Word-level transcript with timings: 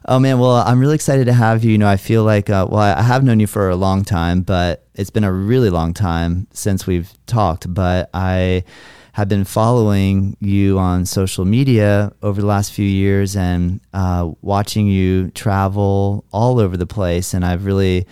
oh 0.06 0.20
man, 0.20 0.40
well, 0.40 0.56
I'm 0.56 0.80
really 0.80 0.96
excited 0.96 1.26
to 1.26 1.34
have 1.34 1.64
you. 1.64 1.72
You 1.72 1.78
know, 1.78 1.88
I 1.88 1.98
feel 1.98 2.24
like, 2.24 2.50
uh, 2.50 2.68
well, 2.70 2.82
I 2.82 3.02
have 3.02 3.24
known 3.24 3.40
you 3.40 3.48
for 3.48 3.70
a 3.70 3.76
long 3.76 4.04
time, 4.04 4.42
but 4.42 4.88
it's 4.96 5.10
been 5.10 5.24
a 5.24 5.32
really 5.32 5.70
long 5.70 5.94
time 5.94 6.48
since 6.52 6.88
we've 6.88 7.12
talked. 7.28 7.74
But 7.74 8.10
I 8.14 8.64
have 9.14 9.28
been 9.28 9.44
following 9.44 10.38
you 10.40 10.80
on 10.80 11.06
social 11.06 11.44
media 11.46 12.14
over 12.22 12.40
the 12.40 12.48
last 12.48 12.72
few 12.72 12.86
years 12.86 13.36
and 13.36 13.82
uh, 13.94 14.32
watching 14.42 14.88
you 14.88 15.30
travel 15.32 16.26
all 16.32 16.60
over 16.60 16.78
the 16.78 16.88
place, 16.88 17.34
and 17.34 17.46
I've 17.46 17.66
really. 17.66 18.08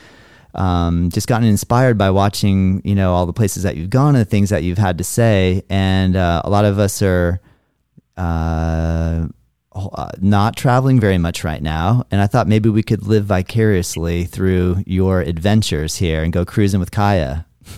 Um, 0.56 1.12
just 1.12 1.28
gotten 1.28 1.48
inspired 1.48 1.96
by 1.96 2.10
watching, 2.10 2.82
you 2.84 2.96
know, 2.96 3.14
all 3.14 3.28
the 3.28 3.34
places 3.34 3.62
that 3.64 3.78
you've 3.78 3.92
gone 3.92 4.16
and 4.16 4.26
the 4.26 4.30
things 4.30 4.50
that 4.50 4.64
you've 4.64 4.80
had 4.80 4.98
to 4.98 5.04
say. 5.04 5.62
And 5.70 6.16
uh, 6.16 6.42
a 6.44 6.50
lot 6.50 6.66
of 6.66 6.80
us 6.80 7.04
are 7.04 7.40
uh, 8.18 9.28
uh, 9.94 10.12
not 10.20 10.56
traveling 10.56 11.00
very 11.00 11.18
much 11.18 11.44
right 11.44 11.62
now, 11.62 12.06
and 12.12 12.22
I 12.22 12.28
thought 12.28 12.48
maybe 12.48 12.70
we 12.70 12.84
could 12.84 13.08
live 13.08 13.26
vicariously 13.26 14.26
through 14.26 14.84
your 14.86 15.22
adventures 15.22 15.98
here 15.98 16.24
and 16.24 16.32
go 16.34 16.46
cruising 16.46 16.80
with 16.80 16.92
Kaya. 16.92 17.46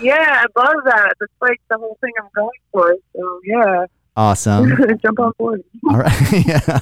yeah, 0.00 0.42
I 0.42 0.46
love 0.56 0.84
that. 0.84 1.12
That's 1.18 1.32
like 1.40 1.60
the 1.68 1.78
whole 1.78 1.98
thing 2.00 2.12
I'm 2.20 2.28
going 2.34 2.50
for. 2.72 2.94
So, 3.14 3.40
yeah, 3.44 3.86
Awesome. 4.16 4.76
jump 5.02 5.20
on 5.20 5.32
board. 5.38 5.64
All 5.88 5.98
right. 5.98 6.32
yeah. 6.46 6.78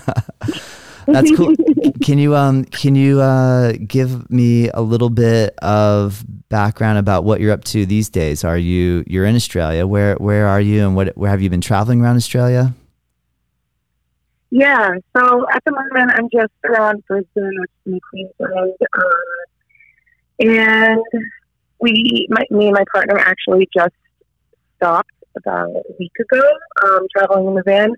That's 1.06 1.34
cool. 1.36 1.54
Can 2.02 2.18
you 2.18 2.36
um 2.36 2.64
can 2.66 2.94
you 2.94 3.20
uh 3.20 3.72
give 3.86 4.30
me 4.30 4.68
a 4.70 4.80
little 4.80 5.10
bit 5.10 5.54
of 5.58 6.24
background 6.48 6.98
about 6.98 7.24
what 7.24 7.40
you're 7.40 7.52
up 7.52 7.64
to 7.64 7.86
these 7.86 8.08
days? 8.08 8.44
Are 8.44 8.58
you 8.58 9.04
you're 9.06 9.24
in 9.24 9.36
Australia? 9.36 9.86
Where 9.86 10.16
where 10.16 10.46
are 10.46 10.60
you 10.60 10.86
and 10.86 10.94
what 10.96 11.16
where 11.16 11.30
have 11.30 11.40
you 11.40 11.50
been 11.50 11.60
traveling 11.60 12.00
around 12.00 12.16
Australia? 12.16 12.74
Yeah, 14.50 14.90
so 15.16 15.46
at 15.48 15.62
the 15.64 15.72
moment 15.72 16.12
I'm 16.16 16.28
just 16.32 16.52
around 16.64 17.04
Brisbane, 17.06 17.60
which 17.60 17.70
is 17.86 17.92
in 17.92 18.00
Queensland, 18.10 18.74
um, 18.94 19.40
and 20.40 21.02
we, 21.80 22.26
my, 22.28 22.44
me 22.50 22.66
and 22.66 22.74
my 22.74 22.84
partner 22.92 23.18
actually 23.18 23.68
just 23.74 23.94
stopped 24.76 25.12
about 25.36 25.68
a 25.68 25.82
week 25.98 26.12
ago, 26.20 26.42
um, 26.84 27.06
traveling 27.16 27.46
in 27.46 27.54
the 27.54 27.62
van 27.64 27.92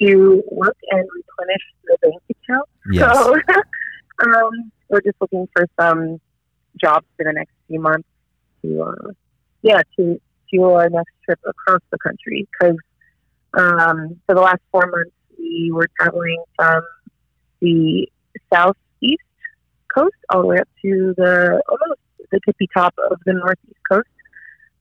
to 0.00 0.42
work 0.50 0.76
and 0.90 1.06
replenish 1.14 1.62
the 1.84 1.98
bank 2.02 2.22
account. 2.30 2.68
Yes. 2.90 3.14
So 3.14 3.34
um, 4.24 4.72
we're 4.88 5.02
just 5.02 5.16
looking 5.20 5.46
for 5.54 5.66
some 5.78 6.20
jobs 6.80 7.06
for 7.16 7.24
the 7.24 7.32
next 7.32 7.52
few 7.66 7.80
months 7.80 8.08
to, 8.62 8.82
uh, 8.82 9.12
yeah, 9.62 9.82
to 9.96 10.20
fuel 10.48 10.74
our 10.74 10.88
next 10.88 11.12
trip 11.24 11.40
across 11.46 11.80
the 11.90 11.98
country 11.98 12.48
because 12.52 12.76
um, 13.54 14.18
for 14.26 14.34
the 14.34 14.40
last 14.40 14.60
four 14.70 14.86
months 14.86 15.12
we 15.48 15.70
were 15.72 15.88
traveling 15.98 16.42
from 16.56 16.82
the 17.60 18.08
southeast 18.52 19.22
coast 19.94 20.14
all 20.30 20.42
the 20.42 20.46
way 20.46 20.58
up 20.58 20.68
to 20.82 21.14
the 21.16 21.62
almost 21.68 22.00
the 22.30 22.40
tippy 22.44 22.68
top 22.74 22.94
of 23.10 23.18
the 23.24 23.32
northeast 23.32 23.80
coast 23.90 24.08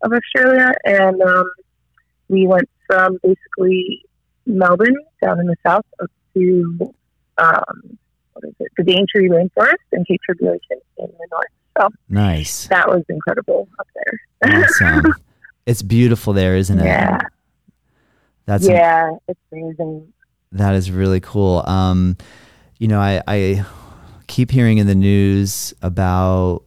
of 0.03 0.11
Australia, 0.11 0.71
and 0.85 1.21
um, 1.21 1.45
we 2.27 2.45
went 2.45 2.69
from 2.85 3.17
basically 3.23 4.03
Melbourne 4.45 4.95
down 5.21 5.39
in 5.39 5.47
the 5.47 5.55
south 5.65 5.85
up 6.01 6.11
to 6.33 6.93
um, 7.37 7.97
what 8.33 8.43
is 8.45 8.53
it, 8.59 8.71
the 8.77 8.83
Daintree 8.83 9.29
Rainforest 9.29 9.75
and 9.91 10.05
Cape 10.07 10.21
Tribulation 10.25 10.77
in 10.97 11.07
the 11.07 11.27
north. 11.31 11.47
So 11.79 11.89
Nice. 12.09 12.67
that 12.67 12.87
was 12.87 13.03
incredible 13.09 13.67
up 13.79 13.87
there. 13.95 14.63
Awesome. 14.63 15.13
it's 15.65 15.81
beautiful 15.81 16.33
there, 16.33 16.55
isn't 16.55 16.79
it? 16.79 16.85
Yeah. 16.85 17.19
That's 18.45 18.65
yeah, 18.65 19.11
it's 19.27 19.39
amazing. 19.51 20.13
That 20.51 20.75
is 20.75 20.91
really 20.91 21.19
cool. 21.19 21.63
Um, 21.67 22.17
you 22.79 22.87
know, 22.87 22.99
I, 22.99 23.21
I 23.27 23.65
keep 24.27 24.51
hearing 24.51 24.77
in 24.77 24.87
the 24.87 24.95
news 24.95 25.73
about 25.81 26.63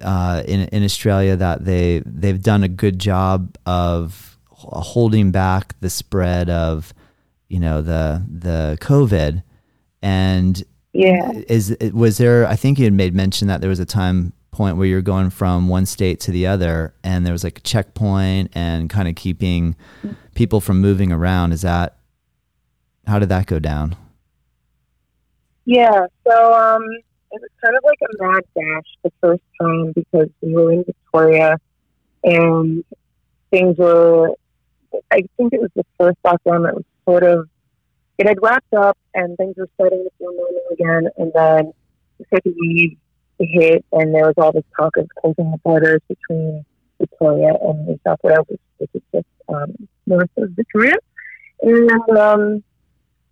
uh, 0.00 0.42
in 0.46 0.60
in 0.68 0.82
Australia 0.84 1.36
that 1.36 1.64
they 1.64 2.02
they've 2.06 2.42
done 2.42 2.62
a 2.64 2.68
good 2.68 2.98
job 2.98 3.56
of 3.66 4.38
holding 4.48 5.30
back 5.30 5.74
the 5.80 5.90
spread 5.90 6.50
of 6.50 6.92
you 7.48 7.60
know 7.60 7.82
the 7.82 8.24
the 8.28 8.78
COVID. 8.80 9.42
And 10.02 10.62
Yeah. 10.92 11.30
is 11.48 11.76
was 11.92 12.18
there? 12.18 12.46
I 12.46 12.56
think 12.56 12.78
you 12.78 12.84
had 12.84 12.92
made 12.94 13.14
mention 13.14 13.48
that 13.48 13.60
there 13.60 13.70
was 13.70 13.80
a 13.80 13.86
time 13.86 14.32
point 14.50 14.76
where 14.76 14.86
you're 14.86 15.00
going 15.02 15.30
from 15.30 15.68
one 15.68 15.86
state 15.86 16.20
to 16.20 16.30
the 16.32 16.46
other, 16.46 16.94
and 17.04 17.24
there 17.24 17.32
was 17.32 17.44
like 17.44 17.58
a 17.58 17.62
checkpoint 17.62 18.50
and 18.54 18.90
kind 18.90 19.08
of 19.08 19.14
keeping 19.14 19.76
people 20.34 20.60
from 20.60 20.80
moving 20.80 21.12
around. 21.12 21.52
Is 21.52 21.60
that 21.62 21.98
how 23.10 23.18
did 23.18 23.28
that 23.28 23.46
go 23.46 23.58
down? 23.58 23.96
Yeah, 25.64 26.06
so 26.26 26.54
um, 26.54 26.82
it 27.32 27.40
was 27.40 27.50
kind 27.62 27.76
of 27.76 27.82
like 27.84 27.98
a 28.02 28.22
mad 28.22 28.44
dash 28.54 28.84
the 29.02 29.12
first 29.20 29.42
time 29.60 29.92
because 29.92 30.28
we 30.40 30.54
were 30.54 30.72
in 30.72 30.84
Victoria 30.84 31.56
and 32.22 32.84
things 33.50 33.76
were, 33.78 34.30
I 35.10 35.22
think 35.36 35.52
it 35.52 35.60
was 35.60 35.70
the 35.74 35.84
first 35.98 36.18
lockdown 36.24 36.64
that 36.64 36.74
was 36.74 36.84
sort 37.04 37.24
of, 37.24 37.48
it 38.16 38.28
had 38.28 38.38
wrapped 38.40 38.72
up 38.74 38.96
and 39.14 39.36
things 39.36 39.54
were 39.56 39.68
starting 39.74 40.04
to 40.04 40.10
feel 40.18 40.32
normal 40.32 40.62
again. 40.72 41.10
And 41.18 41.32
then 41.34 41.72
the 42.18 42.24
second 42.32 42.54
wave 42.56 42.96
hit 43.40 43.84
and 43.92 44.14
there 44.14 44.26
was 44.26 44.34
all 44.38 44.52
this 44.52 44.64
talk 44.78 44.96
of 44.96 45.08
closing 45.20 45.50
the 45.50 45.58
borders 45.58 46.00
between 46.06 46.64
Victoria 46.98 47.54
and 47.60 47.86
New 47.86 48.00
South 48.06 48.20
Wales, 48.22 48.46
which, 48.78 48.90
is 48.94 49.02
just 49.12 49.26
um, 49.48 49.74
north 50.06 50.30
of 50.36 50.50
Victoria. 50.50 50.96
And 51.62 51.90
um, 52.16 52.62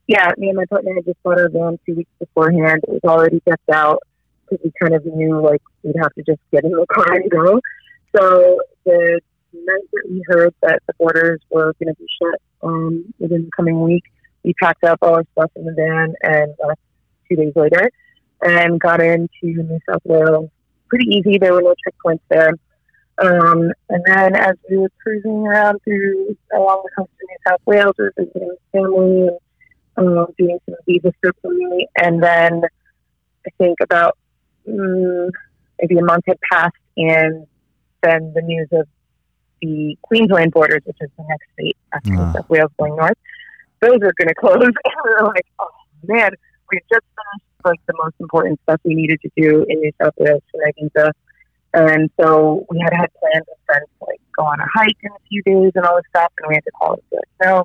yeah, 0.08 0.32
me 0.38 0.48
and 0.48 0.56
my 0.56 0.64
partner 0.64 0.94
had 0.94 1.04
just 1.04 1.22
bought 1.22 1.38
our 1.38 1.50
van 1.50 1.78
two 1.86 1.94
weeks 1.94 2.10
beforehand. 2.18 2.80
It 2.82 2.88
was 2.88 3.00
already 3.04 3.40
decked 3.46 3.68
out 3.70 4.02
because 4.48 4.64
we 4.64 4.72
kind 4.80 4.94
of 4.94 5.04
knew 5.04 5.38
like 5.40 5.62
we'd 5.82 5.96
have 6.02 6.12
to 6.14 6.22
just 6.22 6.40
get 6.50 6.64
in 6.64 6.72
the 6.72 6.86
car 6.92 7.12
and 7.12 7.30
go. 7.30 7.60
So 8.16 8.60
the 8.86 9.20
night 9.52 9.82
that 9.92 10.02
we 10.10 10.24
heard 10.26 10.54
that 10.62 10.80
the 10.86 10.94
borders 10.98 11.40
were 11.50 11.74
going 11.74 11.94
to 11.94 12.00
be 12.00 12.06
shut 12.20 12.40
um, 12.62 13.14
within 13.18 13.44
the 13.44 13.50
coming 13.54 13.82
week, 13.82 14.04
we 14.42 14.54
packed 14.54 14.82
up 14.82 14.98
all 15.02 15.14
our 15.14 15.24
stuff 15.32 15.50
in 15.56 15.66
the 15.66 15.72
van 15.72 16.14
and 16.22 16.54
left 16.66 16.80
two 17.28 17.36
days 17.36 17.52
later 17.54 17.90
and 18.40 18.80
got 18.80 19.00
into 19.00 19.28
New 19.42 19.78
South 19.86 20.02
Wales 20.04 20.50
pretty 20.88 21.06
easy. 21.06 21.36
There 21.36 21.52
were 21.52 21.62
no 21.62 21.74
checkpoints 21.86 22.20
there. 22.30 22.52
Um, 23.20 23.72
and 23.90 24.02
then 24.06 24.36
as 24.36 24.54
we 24.70 24.78
were 24.78 24.90
cruising 25.02 25.46
around 25.46 25.80
through 25.84 26.36
along 26.54 26.84
the 26.84 26.90
coast 26.96 27.10
of 27.10 27.28
New 27.28 27.36
South 27.46 27.60
Wales, 27.66 27.94
we 27.98 28.04
were 28.04 28.14
visiting 28.16 28.56
family 28.72 29.28
and 29.28 29.38
uh, 29.98 30.26
doing 30.38 30.58
some 30.66 30.76
visa 30.86 31.12
scrutiny. 31.18 31.88
And 31.96 32.22
then 32.22 32.62
I 33.46 33.50
think 33.58 33.78
about 33.82 34.16
mm, 34.66 35.30
maybe 35.80 35.98
a 35.98 36.04
month 36.04 36.24
had 36.26 36.38
passed, 36.50 36.76
and 36.96 37.46
then 38.02 38.32
the 38.34 38.42
news 38.42 38.68
of 38.72 38.86
the 39.60 39.96
Queensland 40.02 40.52
borders, 40.52 40.82
which 40.84 40.96
is 41.00 41.10
the 41.16 41.24
next 41.28 41.46
state 41.54 41.76
after 41.92 42.12
Ah. 42.12 42.26
New 42.26 42.32
South 42.32 42.48
Wales 42.48 42.70
going 42.78 42.96
north, 42.96 43.18
those 43.80 43.98
are 44.02 44.12
going 44.18 44.28
to 44.28 44.34
close. 44.34 44.56
And 44.62 44.72
we 45.04 45.10
were 45.10 45.26
like, 45.26 45.46
oh 45.58 45.68
man, 46.04 46.32
we 46.70 46.80
just 46.90 47.04
finished 47.16 47.44
like 47.64 47.80
the 47.86 47.94
most 48.02 48.14
important 48.20 48.60
stuff 48.62 48.80
we 48.84 48.94
needed 48.94 49.20
to 49.22 49.30
do 49.36 49.64
in 49.68 49.80
New 49.80 49.92
South 50.00 50.14
Wales 50.18 50.42
for 50.50 50.60
my 50.64 50.70
visa. 50.78 51.12
And 51.74 52.10
so 52.18 52.66
we 52.70 52.78
had 52.78 52.92
had 52.94 53.10
plans 53.20 53.44
with 53.48 53.58
friends 53.66 53.86
to 53.98 54.06
like 54.06 54.20
go 54.36 54.44
on 54.44 54.60
a 54.60 54.66
hike 54.72 54.96
in 55.02 55.10
a 55.10 55.22
few 55.28 55.42
days 55.42 55.72
and 55.74 55.84
all 55.84 55.96
this 55.96 56.04
stuff. 56.10 56.32
And 56.38 56.48
we 56.48 56.54
had 56.54 56.64
to 56.64 56.70
call 56.72 56.94
it 56.94 57.04
no, 57.42 57.64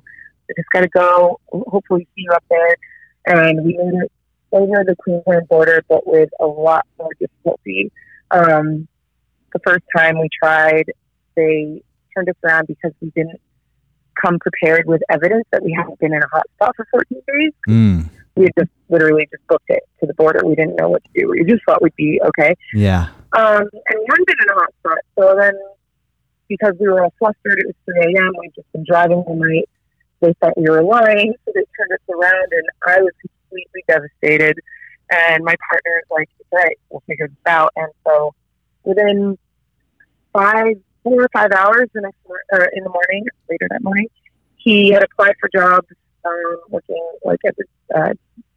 just 0.56 0.68
got 0.72 0.80
to 0.82 0.88
go. 0.88 1.40
Hopefully 1.52 2.06
see 2.14 2.22
you 2.22 2.30
up 2.32 2.44
there. 2.50 2.76
And 3.26 3.64
we 3.64 3.76
made 3.76 4.02
it 4.04 4.12
over 4.52 4.84
the 4.84 4.94
Queensland 4.96 5.48
border, 5.48 5.82
but 5.88 6.06
with 6.06 6.28
a 6.40 6.46
lot 6.46 6.86
more 6.98 7.10
difficulty. 7.18 7.90
Um, 8.30 8.86
the 9.52 9.60
first 9.66 9.84
time 9.96 10.18
we 10.20 10.28
tried, 10.42 10.84
they 11.36 11.82
turned 12.14 12.28
us 12.28 12.36
around 12.44 12.66
because 12.68 12.92
we 13.00 13.10
didn't 13.10 13.40
come 14.20 14.38
prepared 14.38 14.84
with 14.86 15.02
evidence 15.10 15.44
that 15.52 15.62
we 15.62 15.72
hadn't 15.76 15.98
been 15.98 16.12
in 16.14 16.22
a 16.22 16.28
hot 16.32 16.44
spot 16.56 16.72
for 16.76 16.86
14 16.92 17.22
days. 17.26 17.52
Mm, 17.68 18.08
We 18.36 18.44
had 18.44 18.52
just 18.58 18.70
literally 18.88 19.26
just 19.30 19.44
booked 19.48 19.68
it 19.68 19.82
to 20.00 20.06
the 20.06 20.14
border. 20.14 20.40
We 20.44 20.54
didn't 20.54 20.76
know 20.76 20.88
what 20.88 21.02
to 21.04 21.10
do. 21.20 21.30
We 21.30 21.44
just 21.44 21.62
thought 21.66 21.82
we'd 21.82 21.96
be 21.96 22.20
okay. 22.28 22.54
yeah. 22.74 23.08
Um, 23.36 23.62
and 23.62 23.98
we 23.98 24.06
hadn't 24.08 24.26
been 24.28 24.36
in 24.42 24.48
a 24.50 24.54
hotspot. 24.54 24.96
So 25.18 25.36
then, 25.36 25.54
because 26.48 26.74
we 26.78 26.86
were 26.86 27.02
all 27.02 27.12
flustered, 27.18 27.58
it 27.58 27.66
was 27.66 27.74
3 27.86 28.14
a.m. 28.14 28.30
We'd 28.40 28.52
just 28.54 28.70
been 28.72 28.84
driving 28.86 29.18
all 29.18 29.34
night. 29.36 29.68
They 30.24 30.32
thought 30.40 30.56
we 30.56 30.70
were 30.70 30.82
lying, 30.82 31.34
so 31.44 31.52
they 31.54 31.64
turned 31.76 31.92
us 31.92 32.00
around, 32.08 32.48
and 32.50 32.66
I 32.86 33.02
was 33.02 33.12
completely 33.20 33.84
devastated. 33.86 34.58
And 35.10 35.44
my 35.44 35.54
partner 35.68 36.02
was 36.08 36.18
like, 36.18 36.28
"It's 36.40 36.48
all 36.50 36.60
right, 36.60 36.78
we'll 36.88 37.02
figure 37.06 37.28
this 37.28 37.36
out." 37.46 37.72
And 37.76 37.92
so, 38.06 38.34
within 38.84 39.36
five, 40.32 40.76
four 41.02 41.24
or 41.24 41.28
five 41.30 41.52
hours, 41.52 41.90
the 41.92 42.00
next 42.00 42.16
mor- 42.26 42.42
or 42.52 42.64
in 42.72 42.84
the 42.84 42.88
morning, 42.88 43.26
later 43.50 43.68
that 43.70 43.82
morning, 43.82 44.08
he 44.56 44.92
had 44.92 45.02
applied 45.02 45.34
for 45.38 45.50
jobs, 45.54 45.88
um, 46.24 46.56
working 46.70 47.06
like 47.22 47.40
at 47.44 47.54
the, 47.58 47.64
uh, 47.94 48.14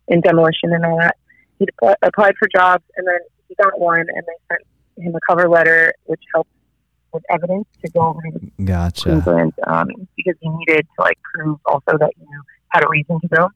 in 0.08 0.22
demolition 0.22 0.72
and 0.72 0.86
all 0.86 0.98
that. 1.00 1.18
He 1.60 1.68
applied 2.02 2.38
for 2.38 2.48
jobs, 2.48 2.86
and 2.96 3.06
then 3.06 3.20
he 3.50 3.56
got 3.56 3.78
one, 3.78 4.00
and 4.08 4.24
they 4.25 4.38
sent 4.48 4.62
him 5.06 5.16
a 5.16 5.20
cover 5.30 5.50
letter, 5.50 5.94
which 6.06 6.24
helped 6.34 6.50
with 7.13 7.24
evidence 7.30 7.68
to 7.83 7.92
go 7.92 8.09
over 8.09 8.21
to 8.21 8.63
Gotcha. 8.63 9.04
Queensland 9.04 9.54
um, 9.65 9.88
because 10.15 10.36
he 10.42 10.50
needed 10.50 10.88
to 10.95 11.01
like 11.01 11.18
prove 11.33 11.59
also 11.65 11.98
that 11.98 12.12
you 12.18 12.25
know 12.25 12.42
had 12.69 12.83
a 12.83 12.88
reason 12.89 13.19
to 13.21 13.27
go. 13.27 13.50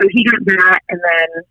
So 0.00 0.08
he 0.10 0.24
got 0.24 0.44
that, 0.44 0.80
and 0.88 1.00
then 1.00 1.42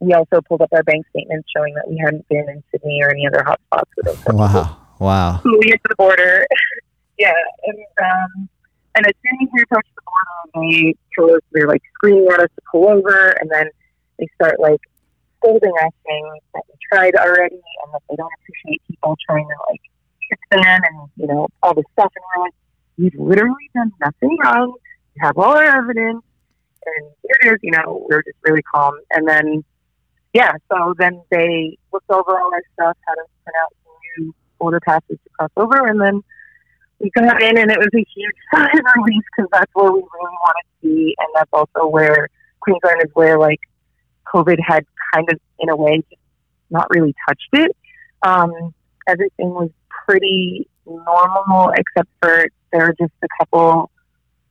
we 0.00 0.12
also 0.12 0.40
pulled 0.42 0.62
up 0.62 0.68
our 0.72 0.82
bank 0.82 1.06
statements 1.10 1.48
showing 1.54 1.74
that 1.74 1.88
we 1.88 1.96
hadn't 1.96 2.28
been 2.28 2.48
in 2.48 2.62
Sydney 2.70 3.00
or 3.02 3.10
any 3.10 3.26
other 3.26 3.44
hotspots 3.44 3.90
with 3.96 4.06
those. 4.06 4.34
Wow. 4.34 4.76
Wow. 5.00 5.40
So 5.42 5.50
we 5.58 5.70
to 5.70 5.78
the 5.88 5.96
border, 5.96 6.46
yeah, 7.18 7.32
and 7.66 7.78
um, 8.00 8.48
and 8.94 9.06
as 9.06 9.12
soon 9.22 9.38
as 9.42 9.48
we 9.52 9.62
approach 9.62 9.86
the 9.94 10.02
border, 10.02 10.70
they 10.70 10.94
tell 11.14 11.34
us 11.34 11.40
they're 11.52 11.66
like 11.66 11.82
screaming 11.94 12.28
at 12.32 12.40
us 12.40 12.50
to 12.54 12.62
pull 12.70 12.88
over, 12.88 13.30
and 13.40 13.50
then 13.50 13.70
they 14.18 14.28
start 14.36 14.60
like 14.60 14.80
scolding 15.38 15.72
us 15.84 15.92
saying 16.06 16.38
that 16.54 16.62
we 16.68 16.74
tried 16.90 17.14
already 17.16 17.56
and 17.56 17.92
that 17.92 18.02
they 18.08 18.16
don't 18.16 18.30
appreciate 18.40 18.80
people 18.88 19.16
trying 19.26 19.46
to 19.46 19.54
like 19.70 19.80
and 20.50 20.84
you 21.16 21.26
know 21.26 21.48
all 21.62 21.74
this 21.74 21.84
stuff. 21.92 22.12
And 22.14 22.24
we're 22.36 22.44
like, 22.44 22.54
we've 22.98 23.20
literally 23.20 23.70
done 23.74 23.92
nothing 24.00 24.36
wrong. 24.42 24.74
We 25.14 25.20
have 25.20 25.38
all 25.38 25.56
our 25.56 25.64
evidence, 25.64 26.24
and 26.86 27.06
here 27.22 27.36
it 27.42 27.54
is. 27.54 27.58
You 27.62 27.72
know, 27.72 28.06
we 28.08 28.14
are 28.16 28.22
just 28.22 28.38
really 28.42 28.62
calm. 28.62 28.98
And 29.10 29.28
then, 29.28 29.64
yeah, 30.32 30.52
so 30.70 30.94
then 30.98 31.22
they 31.30 31.78
looked 31.92 32.10
over 32.10 32.38
all 32.38 32.52
our 32.52 32.62
stuff, 32.74 32.96
had 33.06 33.18
us 33.20 33.28
print 33.44 33.56
out 33.62 33.72
some 33.84 33.94
new 34.18 34.34
border 34.58 34.80
passes 34.80 35.18
to 35.22 35.30
cross 35.38 35.50
over, 35.56 35.86
and 35.86 36.00
then 36.00 36.22
we 37.00 37.10
got 37.10 37.42
in, 37.42 37.58
and 37.58 37.70
it 37.70 37.78
was 37.78 37.90
a 37.94 38.04
huge 38.14 38.34
sigh 38.54 38.64
of 38.64 38.84
relief 38.96 39.22
because 39.36 39.48
that's 39.52 39.70
where 39.74 39.92
we 39.92 39.98
really 39.98 40.36
wanted 40.42 40.62
to 40.62 40.88
be, 40.88 41.16
and 41.18 41.28
that's 41.34 41.50
also 41.52 41.86
where 41.86 42.28
Queensland 42.60 43.02
is 43.04 43.10
where 43.14 43.38
like 43.38 43.60
COVID 44.32 44.58
had 44.66 44.86
kind 45.12 45.28
of, 45.30 45.38
in 45.58 45.68
a 45.68 45.76
way, 45.76 46.02
not 46.70 46.86
really 46.90 47.14
touched 47.28 47.48
it. 47.52 47.76
Um, 48.22 48.74
everything 49.06 49.50
was 49.50 49.70
pretty 50.06 50.68
normal, 50.86 51.72
except 51.76 52.08
for 52.22 52.46
there 52.72 52.86
were 52.86 52.94
just 52.98 53.12
a 53.22 53.28
couple, 53.38 53.90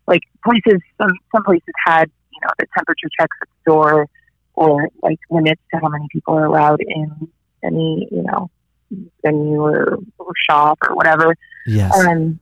like 0.08 0.22
places. 0.44 0.82
Some 1.00 1.12
some 1.34 1.44
places 1.44 1.74
had 1.86 2.10
you 2.32 2.40
know 2.42 2.50
the 2.60 2.66
temperature 2.76 3.08
checks 3.20 3.38
at 3.42 3.48
the 3.48 3.72
door, 3.72 4.08
or 4.56 4.90
like 5.02 5.20
limits 5.30 5.62
to 5.74 5.80
how 5.80 5.90
many 5.90 6.08
people 6.12 6.36
are 6.36 6.46
allowed 6.46 6.82
in 6.82 7.28
any 7.64 8.08
you 8.12 8.24
know 8.24 8.50
venue 9.24 9.62
or, 9.62 9.98
or 10.20 10.34
shop 10.50 10.78
or 10.88 10.96
whatever. 10.96 11.36
Yes. 11.66 11.92
Um, 11.98 12.40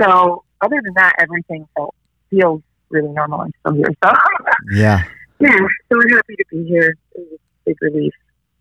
so 0.00 0.44
other 0.60 0.80
than 0.84 0.94
that, 0.94 1.14
everything 1.18 1.66
felt 1.76 1.94
feels 2.30 2.62
really 2.90 3.08
normal 3.08 3.42
and 3.42 3.54
still 3.60 3.74
here. 3.74 3.88
So 4.02 4.10
Yeah. 4.72 5.02
yeah, 5.40 5.56
so 5.56 5.98
we're 5.98 6.16
happy 6.16 6.36
to 6.36 6.44
be 6.50 6.64
here. 6.64 6.96
It 7.14 7.26
was 7.30 7.38
a 7.38 7.70
big 7.70 7.76
relief. 7.80 8.12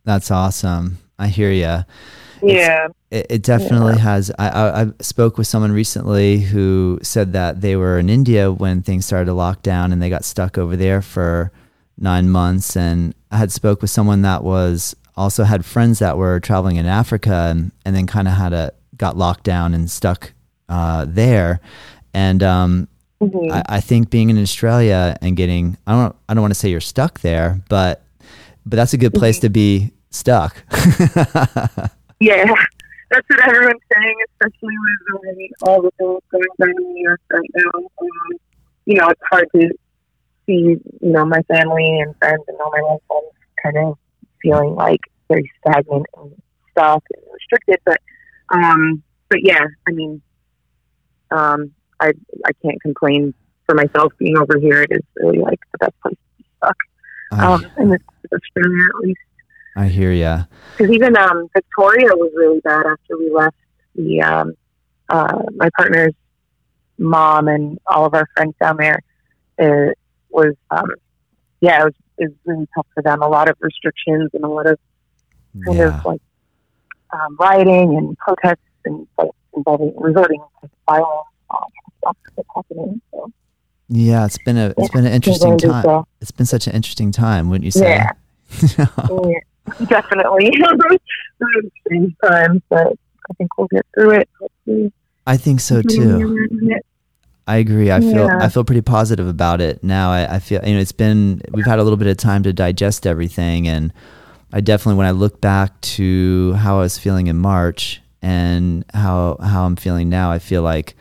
That's 0.06 0.32
awesome. 0.32 0.98
I 1.18 1.28
hear 1.28 1.52
you. 1.52 1.86
Yeah. 2.42 2.88
It, 3.10 3.28
it 3.30 3.44
definitely 3.44 3.98
has. 4.00 4.32
I, 4.38 4.50
I, 4.50 4.82
I 4.82 4.86
spoke 5.00 5.38
with 5.38 5.48
someone 5.48 5.72
recently 5.72 6.40
who 6.40 7.00
said 7.02 7.34
that 7.34 7.62
they 7.62 7.76
were 7.76 8.00
in 8.00 8.10
India 8.10 8.52
when 8.52 8.82
things 8.82 9.06
started 9.06 9.26
to 9.26 9.34
lock 9.34 9.62
down 9.62 9.94
and 9.94 10.02
they 10.02 10.10
got 10.10 10.26
stuck 10.26 10.58
over 10.58 10.76
there 10.76 11.02
for 11.02 11.52
nine 11.98 12.30
months. 12.30 12.76
And 12.76 13.16
I 13.32 13.38
had 13.38 13.52
spoke 13.52 13.82
with 13.82 13.92
someone 13.92 14.24
that 14.24 14.44
was 14.44 14.96
also 15.16 15.44
had 15.44 15.64
friends 15.64 16.00
that 16.00 16.18
were 16.18 16.40
traveling 16.40 16.76
in 16.78 16.86
Africa 16.86 17.48
and, 17.50 17.72
and 17.86 17.96
then 17.96 18.08
kind 18.08 18.28
of 18.28 18.34
had 18.34 18.52
a 18.52 18.74
got 18.98 19.16
locked 19.16 19.44
down 19.44 19.74
and 19.74 19.90
stuck 19.90 20.34
uh, 20.70 21.06
there. 21.08 21.60
And 22.14 22.44
um, 22.44 22.88
Mhm. 23.22 23.52
I, 23.54 23.78
I 23.78 23.80
think 23.80 24.10
being 24.10 24.30
in 24.30 24.42
Australia 24.42 25.16
and 25.22 25.38
getting 25.38 25.78
I 25.88 25.94
don't 25.94 26.16
I 26.28 26.34
don't 26.34 26.42
want 26.42 26.54
to 26.54 26.60
say 26.60 26.70
you're 26.70 26.82
stuck 26.82 27.22
there, 27.22 27.62
but 27.70 28.02
but 28.66 28.78
that's 28.78 28.94
a 28.94 28.98
good 28.98 29.14
place 29.14 29.40
to 29.40 29.50
be 29.50 29.92
stuck. 30.10 30.64
yeah, 32.20 32.46
that's 33.10 33.28
what 33.30 33.48
everyone's 33.48 33.82
saying, 33.94 34.16
especially 34.32 34.76
with 34.78 35.22
um, 35.26 35.70
all 35.70 35.82
the 35.82 35.92
things 36.00 36.22
going 36.32 36.44
on 36.62 36.70
in 36.70 36.94
the 36.94 37.12
US 37.12 37.20
right 37.32 37.50
now. 37.56 37.72
Um, 37.78 38.40
you 38.86 38.96
know, 38.96 39.08
it's 39.10 39.22
hard 39.30 39.48
to 39.56 39.70
see, 40.46 40.54
you 40.56 40.80
know, 41.02 41.26
my 41.26 41.42
family 41.44 42.00
and 42.00 42.16
friends 42.18 42.44
and 42.48 42.58
all 42.60 42.72
my 42.72 42.82
loved 42.82 43.04
ones 43.10 43.28
kind 43.62 43.78
of 43.78 43.98
feeling 44.42 44.76
like 44.76 45.02
very 45.30 45.50
stagnant 45.60 46.06
and 46.18 46.42
stuck 46.72 47.04
and 47.16 47.24
restricted. 47.34 47.80
But, 47.86 48.02
um, 48.50 49.04
but 49.30 49.40
yeah, 49.44 49.66
I 49.88 49.92
mean, 49.92 50.22
um, 51.32 51.72
I 52.00 52.14
I 52.46 52.52
can't 52.62 52.82
complain 52.82 53.34
for 53.66 53.76
myself 53.76 54.14
being 54.18 54.38
over 54.38 54.60
here. 54.60 54.82
It 54.84 54.92
is 54.92 55.04
really 55.16 55.40
like 55.40 55.60
the 55.72 55.78
best 55.80 56.00
place 56.02 56.16
to 56.16 56.44
be 56.44 56.46
stuck. 56.58 56.76
Um, 57.32 57.66
in 57.80 57.90
this 57.90 58.02
Australia 58.32 58.84
at 58.96 59.02
least. 59.02 59.20
I 59.76 59.88
hear 59.88 60.12
ya. 60.12 60.44
Because 60.78 60.94
even 60.94 61.18
um, 61.18 61.48
Victoria 61.54 62.10
was 62.16 62.32
really 62.36 62.60
bad 62.62 62.86
after 62.86 63.18
we 63.18 63.32
left. 63.32 63.56
The 63.96 64.22
um, 64.22 64.54
uh, 65.10 65.44
my 65.56 65.70
partner's 65.76 66.14
mom 66.98 67.48
and 67.48 67.80
all 67.88 68.06
of 68.06 68.14
our 68.14 68.28
friends 68.36 68.54
down 68.60 68.78
there. 68.78 69.00
It 69.58 69.98
was 70.30 70.54
um, 70.72 70.90
yeah, 71.62 71.82
it 71.82 71.86
was, 71.86 71.94
it 72.18 72.24
was 72.30 72.38
really 72.46 72.68
tough 72.76 72.88
for 72.94 73.02
them. 73.02 73.22
A 73.22 73.28
lot 73.28 73.50
of 73.50 73.56
restrictions 73.60 74.30
and 74.34 74.44
a 74.44 74.48
lot 74.48 74.68
of 74.68 74.78
kind 75.66 75.78
Yeah. 75.78 75.98
of 76.00 76.06
like 76.06 76.22
um, 77.12 77.36
rioting 77.40 77.98
and 77.98 78.18
protests 78.18 78.60
and 78.86 79.08
like 79.18 79.30
involving 79.56 79.94
resorting 79.98 80.42
to 80.62 80.70
violence. 80.88 81.28
All 81.50 81.72
that 81.72 81.94
stuff 82.00 82.18
that's 82.36 82.48
happening. 82.56 83.02
So 83.12 83.32
Yeah, 83.90 84.26
it's 84.26 84.38
been 84.46 84.58
a 84.58 84.74
it's 84.78 84.90
been 84.90 85.06
an 85.06 85.14
interesting 85.14 85.58
time. 85.58 86.04
It's 86.22 86.32
been 86.32 86.46
such 86.46 86.68
an 86.68 86.74
interesting 86.74 87.12
time, 87.12 87.50
wouldn't 87.50 87.66
you 87.66 87.72
say? 87.72 87.90
Yeah. 87.90 88.12
yeah, 88.90 89.86
definitely. 89.88 90.52
Strange 91.86 92.16
times, 92.24 92.62
but 92.70 92.88
I 92.88 93.34
think 93.38 93.58
we'll 93.58 93.68
get 93.68 93.86
through 93.94 94.12
it. 94.12 94.30
Hopefully. 94.40 94.92
I 95.28 95.38
think 95.38 95.60
so 95.60 95.82
too. 95.82 96.80
I 97.48 97.58
agree. 97.58 97.92
I 97.92 98.00
feel 98.00 98.26
Yeah. 98.28 98.40
I 98.42 98.50
feel 98.50 98.64
pretty 98.64 98.82
positive 98.82 99.28
about 99.28 99.60
it 99.62 99.84
now. 99.84 100.12
I, 100.12 100.36
I 100.36 100.40
feel 100.40 100.62
you 100.66 100.76
know 100.76 100.80
it's 100.80 100.92
been 100.94 101.42
we've 101.52 101.66
had 101.66 101.80
a 101.80 101.84
little 101.84 101.98
bit 101.98 102.08
of 102.08 102.18
time 102.18 102.44
to 102.44 102.54
digest 102.54 103.06
everything, 103.06 103.68
and 103.68 103.92
I 104.54 104.62
definitely 104.62 104.98
when 104.98 105.08
I 105.08 105.12
look 105.12 105.42
back 105.42 105.80
to 105.82 106.54
how 106.54 106.78
I 106.78 106.80
was 106.80 106.98
feeling 106.98 107.28
in 107.28 107.38
March 107.38 108.02
and 108.22 108.86
how 108.94 109.38
how 109.42 109.66
I'm 109.66 109.76
feeling 109.76 110.10
now, 110.10 110.32
I 110.32 110.40
feel 110.40 110.62
like 110.62 110.96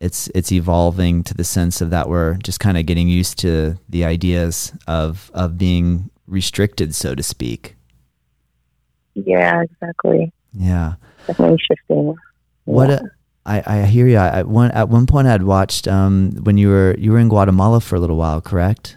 it's 0.00 0.28
it's 0.34 0.50
evolving 0.50 1.22
to 1.24 1.34
the 1.34 1.44
sense 1.44 1.80
of 1.80 1.90
that 1.90 2.08
we're 2.08 2.34
just 2.38 2.58
kind 2.60 2.76
of 2.78 2.86
getting 2.86 3.06
used 3.08 3.38
to 3.40 3.76
the 3.88 4.04
ideas 4.04 4.72
of 4.86 5.30
of 5.34 5.58
being 5.58 6.10
restricted, 6.26 6.94
so 6.94 7.14
to 7.14 7.22
speak. 7.22 7.76
Yeah, 9.14 9.62
exactly. 9.62 10.32
Yeah. 10.52 10.94
Definitely 11.26 11.58
shifting. 11.58 12.14
What 12.64 12.88
Yeah. 12.88 12.96
a, 12.96 13.08
I, 13.46 13.62
I 13.66 13.82
hear 13.86 14.06
you. 14.06 14.16
I, 14.16 14.38
at 14.40 14.48
one 14.48 14.70
at 14.70 14.88
one 14.88 15.06
point 15.06 15.26
I'd 15.26 15.42
watched 15.42 15.86
um, 15.88 16.32
when 16.42 16.56
you 16.56 16.68
were 16.68 16.94
you 16.98 17.12
were 17.12 17.18
in 17.18 17.28
Guatemala 17.28 17.80
for 17.80 17.96
a 17.96 18.00
little 18.00 18.16
while, 18.16 18.40
correct? 18.40 18.96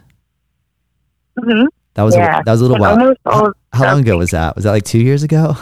Mhm. 1.38 1.66
That 1.94 2.02
was 2.02 2.14
Yeah. 2.16 2.40
a, 2.40 2.44
that 2.44 2.52
was 2.52 2.60
a 2.60 2.64
little 2.64 2.78
while. 2.78 3.14
How, 3.24 3.52
how 3.72 3.84
long 3.84 4.00
ago 4.00 4.16
was 4.18 4.30
that? 4.30 4.54
Was 4.56 4.64
that 4.64 4.70
like 4.70 4.84
two 4.84 5.00
years 5.00 5.22
ago? 5.22 5.56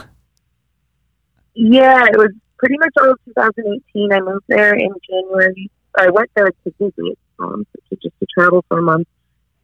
Yeah, 1.54 2.04
it 2.06 2.16
was 2.16 2.30
pretty 2.62 2.78
much 2.78 2.92
all 3.00 3.11
of 3.11 3.19
2018. 3.25 4.12
I 4.12 4.21
moved 4.21 4.45
there 4.47 4.73
in 4.73 4.92
January. 5.11 5.69
I 5.99 6.11
went 6.11 6.31
there 6.37 6.47
to 6.47 6.75
visit, 6.78 7.19
um, 7.40 7.66
to, 7.90 7.97
just 7.97 8.14
to 8.21 8.26
travel 8.33 8.64
for 8.69 8.78
a 8.78 8.83
month. 8.83 9.09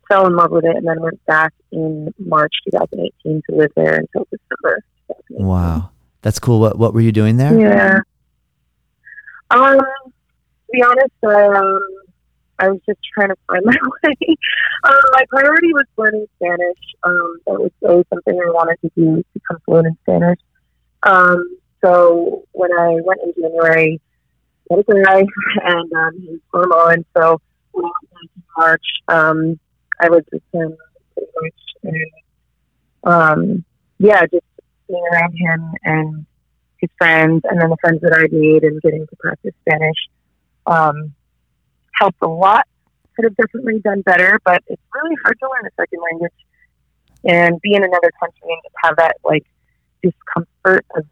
Fell 0.08 0.26
in 0.26 0.34
love 0.34 0.50
with 0.50 0.64
it, 0.64 0.74
and 0.74 0.86
then 0.86 1.00
went 1.00 1.24
back 1.26 1.52
in 1.70 2.12
March 2.18 2.52
2018 2.72 3.42
to 3.48 3.56
live 3.56 3.70
there 3.76 3.94
until 3.94 4.26
December. 4.30 4.82
Wow, 5.30 5.90
that's 6.22 6.38
cool. 6.38 6.60
What 6.60 6.78
what 6.78 6.94
were 6.94 7.00
you 7.00 7.12
doing 7.12 7.36
there? 7.36 7.58
Yeah. 7.58 8.00
Um, 9.50 9.78
to 9.78 10.72
be 10.72 10.82
honest, 10.82 11.12
I 11.26 11.58
um, 11.58 11.80
I 12.58 12.68
was 12.70 12.80
just 12.86 13.00
trying 13.14 13.28
to 13.28 13.36
find 13.46 13.62
my 13.66 13.76
way. 14.02 14.36
um, 14.84 14.94
my 15.12 15.24
priority 15.28 15.74
was 15.74 15.84
learning 15.98 16.26
Spanish. 16.36 16.78
Um, 17.02 17.40
that 17.46 17.60
was 17.60 17.70
always 17.82 18.06
something 18.12 18.34
I 18.34 18.50
wanted 18.50 18.78
to 18.80 18.90
do, 18.96 19.16
to 19.18 19.24
become 19.34 19.58
fluent 19.66 19.88
in 19.88 19.98
Spanish. 20.04 20.40
Um, 21.02 21.58
so 21.84 22.44
when 22.52 22.72
I 22.72 22.98
went 23.04 23.20
in 23.22 23.32
January, 23.40 24.00
I 24.70 24.76
met 24.76 24.84
a 24.88 25.02
guy, 25.02 25.24
and 25.64 25.92
um, 25.92 26.20
he 26.20 26.38
was 26.52 27.04
so 27.16 27.40
when 27.72 27.84
I 27.84 27.90
went 28.12 28.30
in 28.36 28.42
March, 28.56 28.86
um, 29.08 29.60
I 30.00 30.08
was 30.08 30.22
with 30.32 30.42
him 30.52 30.76
pretty 31.14 31.30
much, 31.40 31.54
and 31.84 32.10
um, 33.04 33.64
yeah, 33.98 34.22
just 34.22 34.44
being 34.88 35.04
around 35.12 35.34
him 35.36 35.72
and 35.84 36.26
his 36.78 36.90
friends, 36.98 37.42
and 37.48 37.60
then 37.60 37.70
the 37.70 37.76
friends 37.80 38.00
that 38.02 38.12
I 38.12 38.28
made, 38.34 38.64
and 38.64 38.80
getting 38.82 39.06
to 39.06 39.16
practice 39.16 39.54
Spanish. 39.66 39.96
Um, 40.66 41.14
helped 41.98 42.22
a 42.22 42.28
lot. 42.28 42.66
Could 43.16 43.24
have 43.24 43.36
definitely 43.36 43.80
done 43.80 44.02
better, 44.02 44.38
but 44.44 44.62
it's 44.68 44.82
really 44.94 45.16
hard 45.24 45.38
to 45.40 45.48
learn 45.50 45.66
a 45.66 45.74
second 45.76 46.00
language 46.00 46.32
and 47.24 47.60
be 47.60 47.74
in 47.74 47.82
another 47.82 48.12
country 48.20 48.42
and 48.44 48.60
just 48.62 48.74
have 48.84 48.96
that 48.96 49.16
like 49.24 49.44
discomfort 50.02 50.86
of 50.96 51.04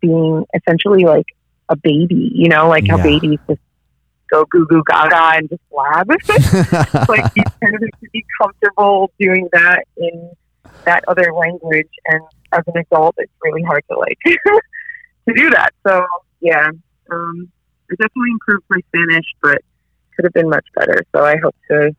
being 0.00 0.44
essentially 0.54 1.04
like 1.04 1.26
a 1.68 1.76
baby, 1.76 2.30
you 2.34 2.48
know, 2.48 2.68
like 2.68 2.86
how 2.88 2.96
babies 3.02 3.38
just 3.48 3.60
go 4.30 4.44
goo 4.46 4.66
goo 4.68 4.82
gaga 4.86 5.38
and 5.38 5.48
just 5.48 5.62
blab. 5.70 6.08
like 7.08 7.24
you 7.36 7.42
kind 7.62 7.74
of 7.74 7.82
have 7.82 8.00
to 8.00 8.10
be 8.12 8.24
comfortable 8.40 9.10
doing 9.18 9.48
that 9.52 9.84
in 9.96 10.30
that 10.84 11.04
other 11.08 11.32
language 11.34 11.88
and 12.06 12.22
as 12.52 12.62
an 12.66 12.78
adult 12.78 13.14
it's 13.18 13.32
really 13.42 13.62
hard 13.62 13.82
to 13.90 13.98
like 13.98 14.18
to 14.24 15.34
do 15.34 15.50
that. 15.50 15.70
So 15.86 16.06
yeah. 16.40 16.68
Um 17.10 17.52
I 17.90 17.94
definitely 17.94 18.32
improved 18.32 18.64
my 18.68 18.80
Spanish 18.88 19.26
but 19.42 19.62
could 20.14 20.24
have 20.24 20.32
been 20.32 20.50
much 20.50 20.66
better. 20.74 21.02
So 21.14 21.24
I 21.24 21.36
hope 21.42 21.56
to 21.70 21.94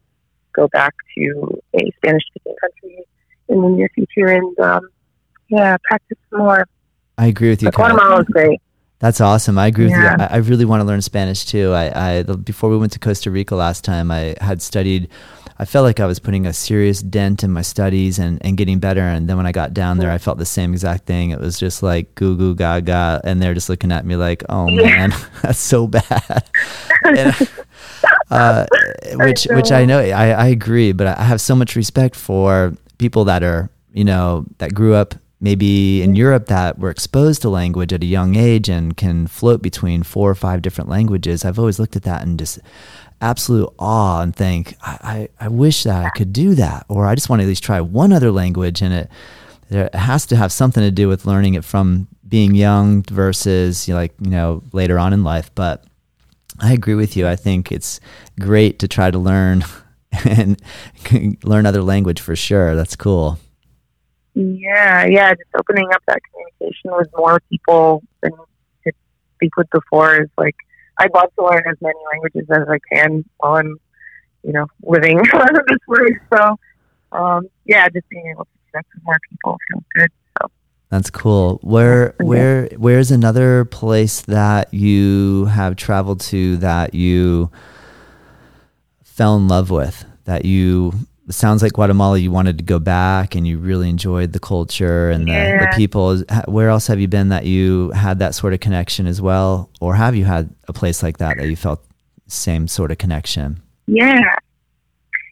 go 0.54 0.68
back 0.68 0.94
to 1.18 1.62
a 1.74 1.92
Spanish 1.98 2.24
speaking 2.28 2.56
country 2.62 3.06
in 3.48 3.62
the 3.62 3.70
near 3.70 3.90
future 3.96 4.28
and 4.28 4.60
um, 4.60 4.90
yeah, 5.50 5.78
practice 5.84 6.18
more. 6.32 6.68
I 7.20 7.28
agree 7.28 7.50
with 7.50 7.62
you. 7.62 7.70
Guatemala 7.70 8.22
is 8.22 8.28
great. 8.28 8.62
That's 9.00 9.20
awesome. 9.20 9.58
I 9.58 9.68
agree 9.68 9.90
yeah. 9.90 10.14
with 10.14 10.22
you. 10.22 10.26
I, 10.26 10.34
I, 10.36 10.38
really 10.38 10.64
want 10.64 10.80
to 10.80 10.86
learn 10.86 11.02
Spanish 11.02 11.46
too. 11.46 11.74
I, 11.74 12.20
I 12.20 12.24
before 12.24 12.70
we 12.70 12.78
went 12.78 12.94
to 12.94 13.00
Costa 13.00 13.30
Rica 13.30 13.56
last 13.56 13.84
time, 13.84 14.10
I 14.10 14.36
had 14.40 14.62
studied. 14.62 15.10
I 15.58 15.66
felt 15.66 15.84
like 15.84 16.00
I 16.00 16.06
was 16.06 16.20
putting 16.20 16.46
a 16.46 16.54
serious 16.54 17.02
dent 17.02 17.44
in 17.44 17.52
my 17.52 17.62
studies 17.62 18.20
and, 18.20 18.44
and 18.46 18.56
getting 18.56 18.80
better. 18.80 19.02
And 19.02 19.28
then 19.28 19.36
when 19.36 19.46
I 19.46 19.52
got 19.52 19.74
down 19.74 19.98
there, 19.98 20.10
I 20.10 20.18
felt 20.18 20.38
the 20.38 20.46
same 20.46 20.72
exact 20.72 21.06
thing. 21.06 21.32
It 21.32 21.40
was 21.42 21.60
just 21.60 21.84
like 21.84 22.16
goo 22.16 22.38
goo 22.38 22.56
gaga, 22.56 23.20
and 23.26 23.42
they're 23.42 23.54
just 23.54 23.68
looking 23.68 23.92
at 23.92 24.06
me 24.06 24.16
like, 24.16 24.44
"Oh 24.48 24.70
man, 24.70 25.14
that's 25.42 25.60
so 25.60 25.88
bad." 25.88 26.50
and, 27.04 27.50
uh, 28.32 28.66
which 29.16 29.46
which 29.50 29.74
I 29.74 29.84
know 29.84 30.00
I, 30.00 30.32
I 30.32 30.48
agree, 30.48 30.94
but 30.94 31.08
I 31.08 31.24
have 31.24 31.42
so 31.42 31.54
much 31.54 31.76
respect 31.76 32.16
for 32.16 32.74
people 32.98 33.26
that 33.26 33.44
are 33.44 33.70
you 33.92 34.06
know 34.06 34.46
that 34.60 34.74
grew 34.74 34.94
up 34.94 35.16
maybe 35.42 36.02
in 36.02 36.16
Europe 36.16 36.48
that 36.48 36.80
were 36.80 36.90
exposed 36.90 37.42
to 37.42 37.50
language 37.50 37.94
at 37.94 38.04
a 38.04 38.06
young 38.06 38.36
age 38.36 38.68
and 38.68 38.98
can 38.98 39.28
float 39.28 39.62
between 39.62 40.04
four 40.04 40.30
or 40.30 40.36
five 40.36 40.62
different 40.62 40.90
languages. 40.90 41.46
I've 41.46 41.60
always 41.60 41.80
looked 41.80 41.96
at 41.96 42.04
that 42.04 42.24
and 42.24 42.38
just 42.38 42.60
absolute 43.22 43.70
awe 43.80 44.22
and 44.22 44.36
think, 44.36 44.76
I, 44.82 45.30
I, 45.40 45.46
I 45.46 45.48
wish 45.48 45.84
that 45.84 46.06
I 46.06 46.10
could 46.10 46.34
do 46.34 46.56
that, 46.56 46.86
or 46.90 47.06
I 47.06 47.16
just 47.16 47.30
want 47.30 47.40
to 47.40 47.44
at 47.44 47.48
least 47.48 47.64
try 47.64 47.80
one 47.80 48.12
other 48.12 48.32
language. 48.32 48.82
And 48.82 48.94
it, 48.94 49.12
it 49.70 49.96
has 49.96 50.26
to 50.28 50.36
have 50.36 50.52
something 50.52 50.84
to 50.84 50.92
do 50.92 51.08
with 51.08 51.26
learning 51.26 51.54
it 51.54 51.64
from 51.64 52.08
being 52.28 52.54
young 52.54 53.04
versus 53.04 53.88
like, 53.88 54.14
you 54.20 54.30
know, 54.30 54.64
later 54.74 55.00
on 55.00 55.14
in 55.14 55.24
life. 55.24 55.52
But 55.56 55.86
I 56.60 56.74
agree 56.74 56.96
with 56.96 57.16
you. 57.16 57.28
I 57.28 57.36
think 57.36 57.72
it's 57.72 58.00
great 58.40 58.80
to 58.80 58.88
try 58.88 59.10
to 59.10 59.20
learn 59.20 59.64
and 60.26 60.62
learn 61.44 61.66
other 61.66 61.82
language 61.82 62.20
for 62.20 62.36
sure. 62.36 62.76
That's 62.76 62.96
cool. 62.96 63.40
Yeah, 64.34 65.06
yeah. 65.06 65.32
Just 65.32 65.50
opening 65.58 65.88
up 65.92 66.02
that 66.08 66.20
communication 66.32 66.92
with 66.98 67.10
more 67.16 67.40
people 67.50 68.04
than 68.22 68.32
to 68.32 68.92
speak 69.36 69.56
with 69.58 69.70
before 69.70 70.22
is 70.22 70.30
like 70.38 70.56
I'd 70.98 71.14
love 71.14 71.30
to 71.38 71.46
learn 71.46 71.64
as 71.68 71.78
many 71.82 72.00
languages 72.12 72.48
as 72.52 72.68
I 72.70 72.80
can 72.92 73.26
while 73.38 73.56
I'm, 73.56 73.80
you 74.44 74.54
know, 74.54 74.68
living 74.84 75.18
this 75.24 75.80
way. 75.88 76.18
So, 76.34 76.60
um, 77.12 77.48
yeah, 77.66 77.88
just 77.90 78.08
being 78.10 78.28
able 78.32 78.46
to 78.46 78.52
connect 78.72 78.88
with 78.94 79.04
more 79.04 79.18
people 79.30 79.58
feels 79.70 79.84
good. 79.96 80.10
That's 80.90 81.12
cool. 81.12 81.60
Where 81.62 82.16
where 82.20 82.68
where's 82.78 83.12
another 83.12 83.64
place 83.66 84.22
that 84.22 84.74
you 84.74 85.46
have 85.46 85.76
traveled 85.76 86.20
to 86.22 86.58
that 86.58 86.96
you 86.96 87.52
fell 89.04 89.36
in 89.38 89.48
love 89.48 89.70
with? 89.70 90.06
That 90.26 90.46
you 90.46 90.94
sounds 91.30 91.62
like 91.62 91.74
Guatemala. 91.74 92.18
You 92.18 92.32
wanted 92.32 92.58
to 92.58 92.64
go 92.64 92.80
back 92.80 93.36
and 93.36 93.48
you 93.48 93.58
really 93.58 93.90
enjoyed 93.90 94.34
the 94.34 94.40
culture 94.40 95.10
and 95.10 95.28
yeah. 95.28 95.60
the, 95.60 95.66
the 95.66 95.76
people. 95.76 96.18
Where 96.48 96.70
else 96.70 96.88
have 96.88 97.00
you 97.00 97.08
been 97.08 97.30
that 97.30 97.46
you 97.46 97.92
had 97.92 98.20
that 98.20 98.36
sort 98.36 98.54
of 98.54 98.60
connection 98.60 99.08
as 99.08 99.22
well, 99.22 99.70
or 99.80 99.96
have 99.96 100.16
you 100.16 100.26
had 100.26 100.54
a 100.68 100.74
place 100.74 101.04
like 101.04 101.18
that 101.18 101.38
that 101.38 101.48
you 101.48 101.56
felt 101.56 101.84
same 102.28 102.68
sort 102.68 102.92
of 102.92 102.98
connection? 102.98 103.62
Yeah, 103.88 104.22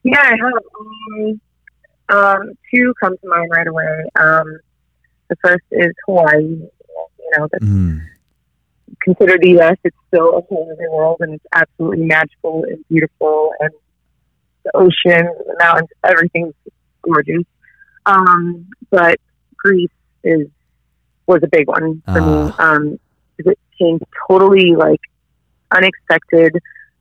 yeah, 0.03 0.19
I 0.21 0.35
have. 0.35 0.53
Um, 0.79 1.41
um, 2.09 2.53
two 2.71 2.93
come 3.01 3.17
to 3.17 3.27
mind 3.27 3.51
right 3.51 3.67
away. 3.67 4.03
Um, 4.15 4.59
the 5.29 5.35
first 5.43 5.63
is 5.71 5.93
Hawaii. 6.05 6.41
You 6.41 7.31
know, 7.37 7.47
that's 7.51 7.65
mm. 7.65 8.01
considered 9.01 9.41
the 9.41 9.49
U.S. 9.51 9.77
It's 9.83 9.97
still 10.07 10.37
a 10.37 10.41
whole 10.41 10.71
other 10.71 10.89
world, 10.91 11.17
and 11.19 11.33
it's 11.33 11.45
absolutely 11.53 12.05
magical 12.05 12.63
and 12.63 12.83
beautiful, 12.87 13.51
and 13.59 13.71
the 14.71 14.77
ocean, 14.77 15.25
the 15.45 15.55
mountains, 15.59 15.89
everything's 16.03 16.53
gorgeous. 17.01 17.43
Um, 18.05 18.67
but 18.89 19.19
Greece 19.57 19.89
is 20.23 20.47
was 21.25 21.41
a 21.43 21.47
big 21.47 21.67
one 21.67 22.01
for 22.05 22.11
uh. 22.11 22.45
me. 22.45 22.53
Ah. 22.57 22.75
Um, 22.75 22.99
it 23.37 23.59
came 23.77 23.99
totally 24.27 24.75
like 24.75 25.01
unexpected. 25.71 26.55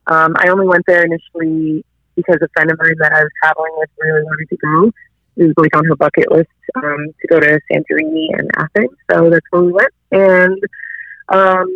Um, 0.07 0.35
I 0.37 0.49
only 0.49 0.67
went 0.67 0.85
there 0.85 1.03
initially 1.03 1.83
because 2.15 2.37
a 2.41 2.47
friend 2.49 2.71
of 2.71 2.77
mine 2.79 2.95
that 2.99 3.13
I 3.13 3.23
was 3.23 3.31
traveling 3.41 3.73
with 3.77 3.89
really 3.99 4.23
wanted 4.23 4.49
to 4.49 4.57
go 4.57 4.91
it 5.37 5.45
was 5.45 5.53
like 5.57 5.75
on 5.75 5.85
her 5.85 5.95
bucket 5.95 6.31
list 6.31 6.49
um, 6.75 7.13
to 7.21 7.27
go 7.27 7.39
to 7.39 7.59
Santorini 7.71 8.27
and 8.37 8.49
Athens. 8.57 8.89
So 9.11 9.29
that's 9.29 9.45
where 9.51 9.61
we 9.61 9.71
went. 9.71 9.93
And 10.11 10.63
um, 11.29 11.67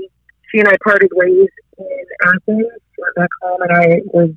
she 0.49 0.59
and 0.59 0.67
I 0.67 0.75
parted 0.83 1.11
ways 1.13 1.49
in 1.77 2.05
Athens. 2.25 2.67
She 2.95 3.01
went 3.01 3.15
back 3.15 3.29
home, 3.41 3.61
and 3.61 3.71
I 3.71 4.01
was 4.05 4.31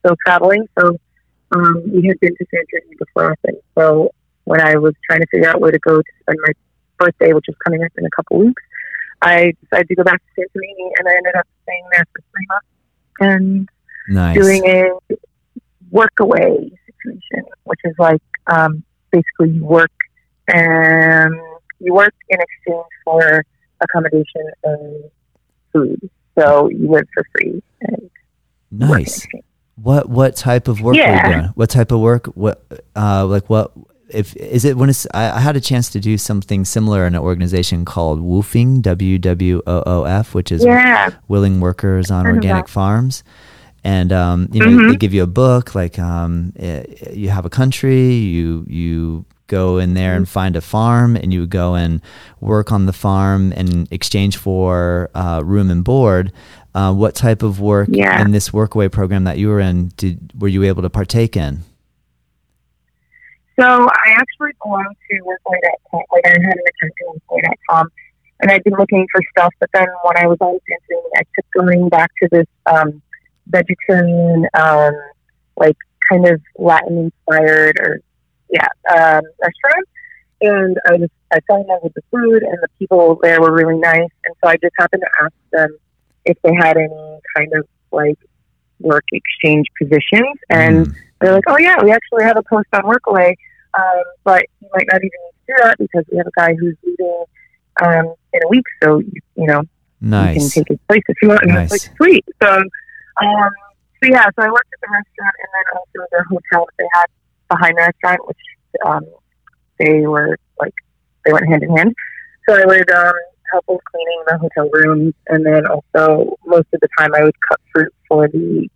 still 0.00 0.16
traveling. 0.26 0.66
So 0.78 0.98
um, 1.52 1.82
we 1.86 2.06
had 2.08 2.18
been 2.20 2.34
to 2.36 2.44
Santorini 2.46 2.98
before 2.98 3.32
Athens. 3.32 3.62
So 3.76 4.10
when 4.44 4.60
I 4.60 4.76
was 4.76 4.94
trying 5.06 5.20
to 5.20 5.26
figure 5.30 5.48
out 5.48 5.60
where 5.60 5.72
to 5.72 5.78
go 5.78 5.98
to 5.98 6.12
spend 6.22 6.38
my 6.42 6.52
birthday, 6.98 7.32
which 7.32 7.46
is 7.48 7.54
coming 7.64 7.82
up 7.82 7.92
in 7.96 8.04
a 8.04 8.10
couple 8.10 8.38
weeks, 8.38 8.62
I 9.22 9.52
decided 9.62 9.88
to 9.88 9.94
go 9.96 10.04
back 10.04 10.22
to 10.22 10.40
Santorini, 10.40 10.90
and 10.98 11.08
I 11.08 11.12
ended 11.16 11.34
up 11.36 11.46
staying 11.62 11.84
there 11.92 12.04
for 12.12 12.22
three 12.32 12.46
months 12.48 12.66
and 13.20 13.68
nice. 14.08 14.36
doing 14.36 14.66
a 14.66 14.90
workaway 15.92 16.70
situation, 16.86 17.44
which 17.64 17.80
is 17.84 17.94
like 17.98 18.22
um, 18.46 18.82
basically 19.10 19.50
you 19.50 19.64
work 19.64 19.90
and 20.48 21.34
you 21.80 21.92
work 21.92 22.14
in 22.28 22.38
exchange 22.40 22.86
for 23.04 23.44
accommodation 23.80 24.50
and 24.64 25.04
food. 25.72 26.10
So 26.38 26.68
you 26.68 26.90
live 26.90 27.06
for 27.12 27.24
free. 27.32 27.62
And 27.82 28.10
nice. 28.70 29.26
What 29.82 30.08
what 30.08 30.36
type 30.36 30.68
of 30.68 30.80
work 30.80 30.96
yeah. 30.96 31.10
are 31.10 31.28
you 31.28 31.34
doing? 31.34 31.52
What 31.54 31.70
type 31.70 31.92
of 31.92 32.00
work? 32.00 32.26
What 32.28 32.64
uh, 32.96 33.26
like 33.26 33.48
what? 33.48 33.72
If 34.08 34.34
is 34.36 34.64
it 34.64 34.76
when 34.76 34.90
it's? 34.90 35.06
I, 35.14 35.30
I 35.30 35.40
had 35.40 35.56
a 35.56 35.60
chance 35.60 35.88
to 35.90 36.00
do 36.00 36.18
something 36.18 36.64
similar 36.64 37.06
in 37.06 37.14
an 37.14 37.20
organization 37.20 37.84
called 37.84 38.20
Woofing 38.20 38.82
W 38.82 39.18
W 39.18 39.62
O 39.66 39.82
O 39.86 40.04
F, 40.04 40.34
which 40.34 40.50
is 40.50 40.64
yeah. 40.64 41.10
willing 41.28 41.60
workers 41.60 42.10
on 42.10 42.26
organic 42.26 42.68
farms 42.68 43.22
and 43.84 44.12
um, 44.12 44.48
you 44.52 44.60
know 44.60 44.66
mm-hmm. 44.66 44.90
they 44.90 44.96
give 44.96 45.14
you 45.14 45.22
a 45.22 45.26
book 45.26 45.74
like 45.74 45.98
um, 45.98 46.52
it, 46.56 47.02
eh, 47.02 47.12
you 47.12 47.30
have 47.30 47.44
a 47.44 47.50
country 47.50 48.12
you 48.12 48.64
you 48.68 49.24
go 49.46 49.78
in 49.78 49.94
there 49.94 50.14
and 50.14 50.28
find 50.28 50.54
a 50.54 50.60
farm 50.60 51.16
and 51.16 51.34
you 51.34 51.44
go 51.44 51.74
and 51.74 52.00
work 52.40 52.70
on 52.70 52.86
the 52.86 52.92
farm 52.92 53.52
in 53.52 53.88
exchange 53.90 54.36
for 54.36 55.10
uh, 55.14 55.42
room 55.44 55.70
and 55.70 55.82
board 55.82 56.32
uh, 56.74 56.92
what 56.92 57.14
type 57.14 57.42
of 57.42 57.60
work 57.60 57.88
yeah. 57.90 58.20
in 58.20 58.30
this 58.30 58.50
workaway 58.50 58.90
program 58.90 59.24
that 59.24 59.38
you 59.38 59.48
were 59.48 59.60
in 59.60 59.88
did 59.96 60.32
were 60.40 60.48
you 60.48 60.62
able 60.62 60.82
to 60.82 60.90
partake 60.90 61.36
in 61.36 61.60
so 63.58 63.66
I 63.66 64.16
actually 64.16 64.52
belong 64.62 64.94
to 65.10 65.16
workaway.com 65.22 66.02
like 66.12 66.26
I 66.26 66.30
had 66.30 66.38
an 66.38 66.64
account 66.66 66.92
to 66.98 67.20
workaway.com 67.28 67.88
and 68.40 68.50
I'd 68.50 68.64
been 68.64 68.74
looking 68.78 69.06
for 69.12 69.20
stuff. 69.30 69.52
But 69.60 69.70
then 69.72 69.86
when 70.02 70.16
I 70.16 70.26
was 70.26 70.38
on 70.40 70.54
Santorini, 70.54 71.10
I 71.16 71.22
kept 71.36 71.48
going 71.54 71.88
back 71.88 72.10
to 72.22 72.28
this 72.30 72.46
um, 72.66 73.02
vegetarian, 73.46 74.46
um, 74.54 74.92
like 75.56 75.76
kind 76.08 76.26
of 76.26 76.40
Latin 76.58 77.10
inspired 77.28 77.78
or 77.80 78.00
yeah 78.48 78.66
um, 78.90 79.22
restaurant, 79.40 79.88
and 80.40 80.76
I 80.86 80.98
just 80.98 81.12
I 81.32 81.40
fell 81.46 81.60
in 81.60 81.66
love 81.68 81.80
with 81.82 81.94
the 81.94 82.02
food 82.10 82.42
and 82.42 82.58
the 82.62 82.68
people 82.78 83.18
there 83.22 83.40
were 83.40 83.52
really 83.52 83.78
nice, 83.78 84.10
and 84.24 84.34
so 84.42 84.48
I 84.48 84.56
just 84.56 84.74
happened 84.78 85.02
to 85.02 85.24
ask 85.24 85.34
them 85.52 85.76
if 86.24 86.36
they 86.42 86.54
had 86.54 86.76
any 86.76 87.18
kind 87.36 87.52
of 87.54 87.66
like 87.92 88.18
work 88.80 89.04
exchange 89.12 89.66
positions, 89.80 90.36
and 90.48 90.86
Mm. 90.86 90.94
they're 91.20 91.34
like, 91.34 91.44
oh 91.48 91.58
yeah, 91.58 91.82
we 91.82 91.92
actually 91.92 92.24
have 92.24 92.36
a 92.36 92.42
post 92.42 92.68
on 92.72 92.82
Workaway, 92.82 93.34
um, 93.78 94.02
but 94.24 94.42
you 94.60 94.68
might 94.74 94.86
not 94.90 94.98
even 94.98 95.10
need 95.24 95.36
to 95.46 95.46
do 95.48 95.54
that 95.64 95.78
because 95.78 96.04
we 96.10 96.18
have 96.18 96.26
a 96.26 96.30
guy 96.36 96.54
who's 96.54 96.76
leaving 96.82 97.24
um, 97.82 98.14
in 98.32 98.40
a 98.44 98.48
week, 98.48 98.64
so 98.82 98.98
you, 98.98 99.12
you 99.36 99.46
know 99.46 99.62
you 100.34 100.40
can 100.40 100.48
take 100.50 100.68
his 100.68 100.78
place 100.88 101.02
if 101.08 101.16
you 101.22 101.28
want. 101.28 101.42
And 101.42 101.52
Nice. 101.52 101.70
like, 101.70 101.96
sweet. 101.96 102.24
So, 102.42 102.48
um, 102.56 103.52
so 104.02 104.08
yeah, 104.08 104.24
so 104.34 104.42
I 104.42 104.50
worked 104.50 104.72
at 104.72 104.80
the 104.80 104.88
restaurant 104.90 105.34
and 105.42 105.50
then 105.54 105.64
also 105.76 106.08
the 106.10 106.24
hotel 106.30 106.66
that 106.66 106.74
they 106.78 106.88
had 106.94 107.06
behind 107.50 107.76
the 107.76 107.82
restaurant, 107.82 108.26
which 108.26 108.38
um, 108.86 109.04
they 109.78 110.06
were 110.06 110.38
like 110.60 110.74
they 111.24 111.32
went 111.32 111.46
hand 111.48 111.62
in 111.62 111.76
hand. 111.76 111.94
So 112.48 112.54
I 112.56 112.64
would 112.64 112.90
um, 112.90 113.12
help 113.52 113.64
with 113.68 113.80
cleaning 113.84 114.22
the 114.26 114.38
hotel 114.38 114.68
rooms, 114.72 115.14
and 115.28 115.44
then 115.44 115.66
also 115.66 116.36
most 116.46 116.68
of 116.72 116.80
the 116.80 116.88
time 116.98 117.14
I 117.14 117.24
would 117.24 117.40
cut 117.48 117.60
fruit 117.72 117.94
for 118.08 118.28
the 118.28 118.68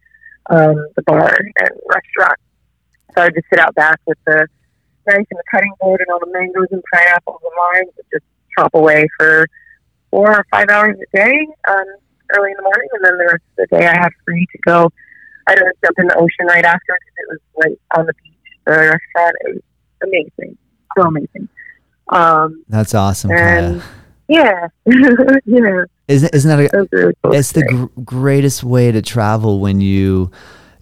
um, 0.51 0.87
the 0.97 1.03
bar 1.03 1.37
and 1.59 1.71
restaurant. 1.89 2.39
So 3.15 3.23
I 3.23 3.25
would 3.27 3.35
just 3.35 3.47
sit 3.51 3.59
out 3.59 3.75
back 3.75 4.01
with 4.07 4.19
the 4.27 4.47
knife 5.07 5.27
and 5.31 5.39
the 5.39 5.45
cutting 5.51 5.73
board 5.81 6.01
and 6.01 6.11
all 6.11 6.21
the 6.21 6.33
mangoes 6.33 6.69
and 6.71 6.83
pineapples 6.93 7.41
and 7.43 7.53
limes, 7.59 7.93
and 7.97 8.07
just 8.13 8.25
chop 8.57 8.75
away 8.75 9.07
for 9.19 9.49
four 10.11 10.31
or 10.31 10.47
five 10.51 10.69
hours 10.69 10.97
a 11.01 11.17
day, 11.17 11.47
um, 11.69 11.85
early 12.37 12.51
in 12.51 12.57
the 12.57 12.63
morning, 12.63 12.89
and 12.93 13.05
then 13.05 13.19
the 13.19 13.25
rest 13.25 13.43
of 13.59 13.69
the 13.69 13.77
day 13.77 13.87
I 13.87 13.97
have 13.97 14.13
free 14.25 14.47
to 14.53 14.59
go. 14.65 14.91
I 15.47 15.53
would 15.53 15.73
jump 15.85 15.99
in 15.99 16.07
the 16.07 16.17
ocean 16.17 16.47
right 16.47 16.65
after 16.65 16.97
because 17.01 17.17
it 17.19 17.29
was 17.29 17.41
right 17.65 17.81
on 17.99 18.07
the 18.07 18.15
beach. 18.23 18.33
The 18.65 18.73
restaurant 18.73 19.37
it 19.41 19.55
was 19.55 19.63
amazing, 20.03 20.57
so 20.97 21.03
amazing. 21.03 21.49
Um, 22.09 22.65
That's 22.69 22.95
awesome, 22.95 23.31
and 23.33 23.81
Kaya. 23.81 23.89
Yeah, 24.29 24.69
yeah, 25.47 25.85
Isn't 26.09 26.35
isn't 26.35 26.49
that 26.49 26.73
a, 26.75 26.89
really 26.93 27.15
cool. 27.23 27.35
it's 27.35 27.53
the 27.53 27.65
gr- 27.65 28.01
greatest 28.03 28.65
way 28.65 28.93
to 28.93 29.03
travel 29.03 29.61
when 29.61 29.81
you 29.81 30.31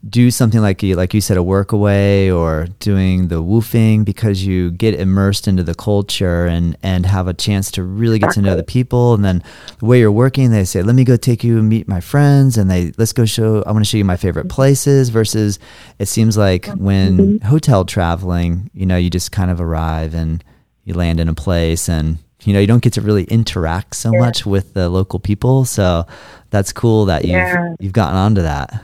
do 0.09 0.33
something 0.33 0.61
like 0.61 0.83
you 0.83 0.97
like 0.97 1.15
you 1.15 1.21
said 1.21 1.37
a 1.37 1.43
work 1.45 1.71
away 1.71 2.29
or 2.29 2.67
doing 2.81 3.29
the 3.29 3.41
woofing 3.41 4.05
because 4.05 4.45
you 4.45 4.73
get 4.73 4.99
immersed 4.99 5.47
into 5.47 5.63
the 5.63 5.77
culture 5.77 6.45
and 6.45 6.77
and 6.83 7.07
have 7.07 7.29
a 7.29 7.33
chance 7.35 7.71
to 7.71 7.85
really 7.85 8.19
get 8.19 8.33
to 8.33 8.43
know 8.43 8.57
the 8.57 8.65
people. 8.65 9.15
And 9.15 9.25
then 9.25 9.45
the 9.79 9.85
way 9.87 10.01
you're 10.01 10.11
working 10.11 10.51
they 10.51 10.65
say 10.65 10.83
let 10.83 10.97
me 10.97 11.05
go 11.05 11.17
take 11.17 11.45
you 11.45 11.59
and 11.59 11.69
meet 11.69 11.87
my 11.87 12.01
friends. 12.01 12.59
And 12.59 12.69
they 12.69 12.93
let's 12.99 13.13
go 13.13 13.25
show 13.25 13.63
I 13.63 13.71
want 13.71 13.85
to 13.85 13.89
show 13.89 13.97
you 13.97 14.05
my 14.05 14.17
favorite 14.17 14.49
places. 14.49 15.09
Versus 15.11 15.61
it 16.01 16.07
seems 16.07 16.37
like 16.37 16.67
when 16.67 17.39
hotel 17.41 17.85
traveling 17.85 18.71
you 18.75 18.87
know 18.87 18.97
you 18.97 19.09
just 19.09 19.31
kind 19.31 19.53
of 19.53 19.61
arrive 19.61 20.15
and 20.15 20.43
you 20.85 20.95
land 20.95 21.21
in 21.21 21.29
a 21.29 21.35
place 21.35 21.89
and 21.89 22.19
you 22.45 22.53
know 22.53 22.61
you 22.61 22.67
don't 22.67 22.83
get 22.83 22.93
to 22.95 23.01
really 23.01 23.25
interact 23.25 23.95
so 23.97 24.13
Yeah. 24.13 24.21
much 24.21 24.45
with 24.47 24.75
the 24.75 24.89
local 24.89 25.19
people 25.19 25.65
so 25.65 26.07
that's 26.51 26.73
cool 26.73 27.05
that 27.07 27.23
you've 27.25 27.33
Yeah. 27.33 27.75
you've 27.81 27.93
gotten 27.93 28.17
onto 28.17 28.43
that 28.43 28.83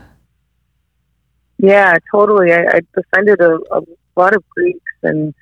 Yeah, 1.59 1.97
totally. 2.13 2.53
I, 2.53 2.63
I 2.77 2.81
befriended 2.95 3.41
a, 3.41 3.59
a 3.73 3.81
lot 4.17 4.35
of 4.37 4.49
Greeks, 4.51 4.93
and 5.03 5.35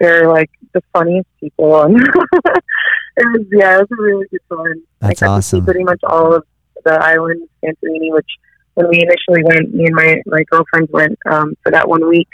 they're 0.00 0.28
like 0.28 0.50
the 0.74 0.82
funniest 0.92 1.28
people. 1.38 1.82
And 1.82 1.96
it 3.16 3.26
was 3.26 3.46
yeah, 3.52 3.76
it 3.76 3.80
was 3.82 3.88
a 3.98 4.02
really 4.02 4.26
good 4.30 4.40
fun. 4.48 4.82
That's 5.00 5.22
I 5.22 5.26
got 5.26 5.32
to 5.32 5.36
awesome. 5.38 5.60
see 5.60 5.64
pretty 5.64 5.84
much 5.84 6.00
all 6.02 6.34
of 6.34 6.44
the 6.84 6.94
island 6.94 7.42
of 7.42 7.48
Santorini, 7.62 8.10
which 8.12 8.30
when 8.74 8.88
we 8.88 9.00
initially 9.00 9.44
went, 9.44 9.72
me 9.72 9.84
and 9.86 9.94
my 9.94 10.20
my 10.26 10.42
girlfriend 10.50 10.88
went 10.90 11.16
um, 11.30 11.54
for 11.62 11.70
that 11.70 11.88
one 11.88 12.08
week 12.08 12.28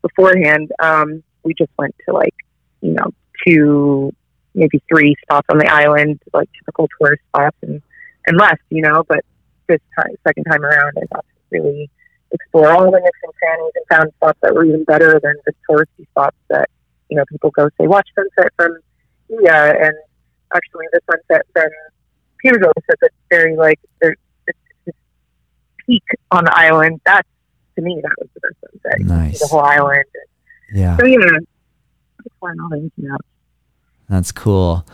beforehand. 0.00 0.72
Um, 0.80 1.22
we 1.44 1.52
just 1.54 1.70
went 1.78 1.94
to 2.06 2.14
like 2.14 2.34
you 2.80 2.92
know 2.92 3.10
two, 3.46 4.14
maybe 4.58 4.82
three 4.88 5.14
spots 5.22 5.46
on 5.50 5.58
the 5.58 5.66
island, 5.66 6.20
like 6.34 6.48
typical 6.58 6.88
tourist 7.00 7.22
spots, 7.28 7.56
and 7.62 7.80
and 8.26 8.36
left. 8.38 8.62
You 8.70 8.82
know, 8.82 9.04
but 9.08 9.24
this 9.68 9.80
time, 9.98 10.14
second 10.26 10.44
time 10.44 10.64
around, 10.64 10.92
I 10.98 11.06
got 11.14 11.24
to 11.24 11.34
really 11.50 11.90
explore 12.32 12.70
all 12.70 12.90
the 12.90 12.98
nooks 12.98 13.20
and 13.22 13.32
crannies 13.38 13.72
and 13.74 13.84
found 13.90 14.12
spots 14.16 14.38
that 14.42 14.54
were 14.54 14.64
even 14.64 14.84
better 14.84 15.18
than 15.22 15.34
the 15.46 15.52
touristy 15.68 16.06
spots 16.10 16.36
that 16.50 16.68
you 17.08 17.16
know 17.16 17.24
people 17.30 17.50
go 17.50 17.68
say 17.80 17.86
watch 17.86 18.06
sunset 18.14 18.52
from 18.56 18.76
yeah 19.28 19.70
and 19.70 19.94
actually 20.54 20.84
the 20.92 21.00
sunset 21.10 21.46
from 21.54 21.70
Pirgos 22.44 22.70
at 22.90 23.00
the 23.00 23.08
very 23.30 23.56
like 23.56 23.80
there's 24.00 24.16
peak 25.86 26.02
on 26.30 26.44
the 26.44 26.52
island 26.54 27.00
That 27.06 27.24
to 27.76 27.82
me 27.82 27.98
that 28.02 28.12
was 28.18 28.28
the 28.34 28.40
best 28.40 28.54
sunset 28.60 29.00
Nice. 29.06 29.40
the 29.40 29.46
whole 29.46 29.60
island 29.60 30.04
Yeah, 30.72 30.96
so 30.98 31.06
yeah 31.06 31.16
it's 32.24 32.34
fun 32.40 32.60
all 32.60 32.68
the 32.68 32.76
ins 32.76 32.92
and 32.98 33.12
outs. 33.12 33.26
That's 34.08 34.32
cool. 34.32 34.86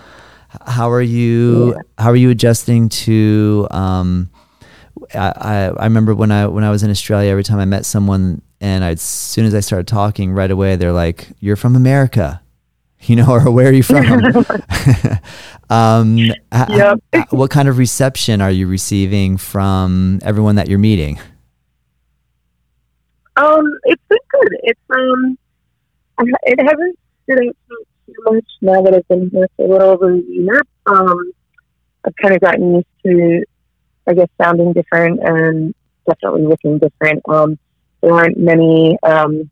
How 0.66 0.90
are 0.90 1.02
you? 1.02 1.74
Yeah. 1.74 1.80
How 1.98 2.10
are 2.10 2.16
you 2.16 2.30
adjusting 2.30 2.88
to? 2.90 3.66
Um, 3.70 4.30
I, 5.14 5.32
I 5.36 5.54
I 5.78 5.84
remember 5.84 6.14
when 6.14 6.30
I 6.30 6.46
when 6.46 6.64
I 6.64 6.70
was 6.70 6.82
in 6.82 6.90
Australia, 6.90 7.30
every 7.30 7.44
time 7.44 7.58
I 7.58 7.64
met 7.64 7.84
someone, 7.84 8.40
and 8.60 8.84
I, 8.84 8.90
as 8.90 9.02
soon 9.02 9.46
as 9.46 9.54
I 9.54 9.60
started 9.60 9.86
talking, 9.88 10.32
right 10.32 10.50
away 10.50 10.76
they're 10.76 10.92
like, 10.92 11.28
"You're 11.40 11.56
from 11.56 11.74
America," 11.76 12.40
you 13.02 13.16
know, 13.16 13.30
or 13.30 13.50
"Where 13.50 13.68
are 13.68 13.72
you 13.72 13.82
from?" 13.82 14.04
um, 15.70 16.16
Yep. 16.68 17.00
h- 17.12 17.24
what 17.30 17.50
kind 17.50 17.68
of 17.68 17.78
reception 17.78 18.40
are 18.40 18.50
you 18.50 18.66
receiving 18.68 19.36
from 19.36 20.20
everyone 20.22 20.54
that 20.56 20.68
you're 20.68 20.78
meeting? 20.78 21.18
Um, 23.36 23.66
it's 23.84 24.02
been 24.08 24.18
good. 24.30 24.48
It's 24.62 24.80
um, 24.90 25.36
it 26.44 26.60
hasn't 26.60 26.98
stood 27.24 27.38
out 27.48 27.56
too, 27.68 27.84
too 27.84 27.84
much 28.24 28.46
now 28.60 28.82
that 28.82 28.94
I've 28.94 29.08
been 29.08 29.30
here 29.30 29.48
for 29.56 29.66
a 29.66 29.68
little 29.68 29.88
over 29.90 30.14
a 30.14 30.20
year. 30.20 30.62
Um, 30.86 31.32
I've 32.04 32.16
kind 32.16 32.34
of 32.34 32.40
gotten 32.40 32.74
used 32.76 32.86
to, 33.04 33.44
I 34.06 34.14
guess, 34.14 34.28
sounding 34.40 34.72
different 34.72 35.20
and 35.22 35.74
definitely 36.06 36.46
looking 36.46 36.78
different. 36.78 37.22
Um, 37.28 37.58
there 38.00 38.12
aren't 38.12 38.38
many 38.38 38.98
um 39.02 39.50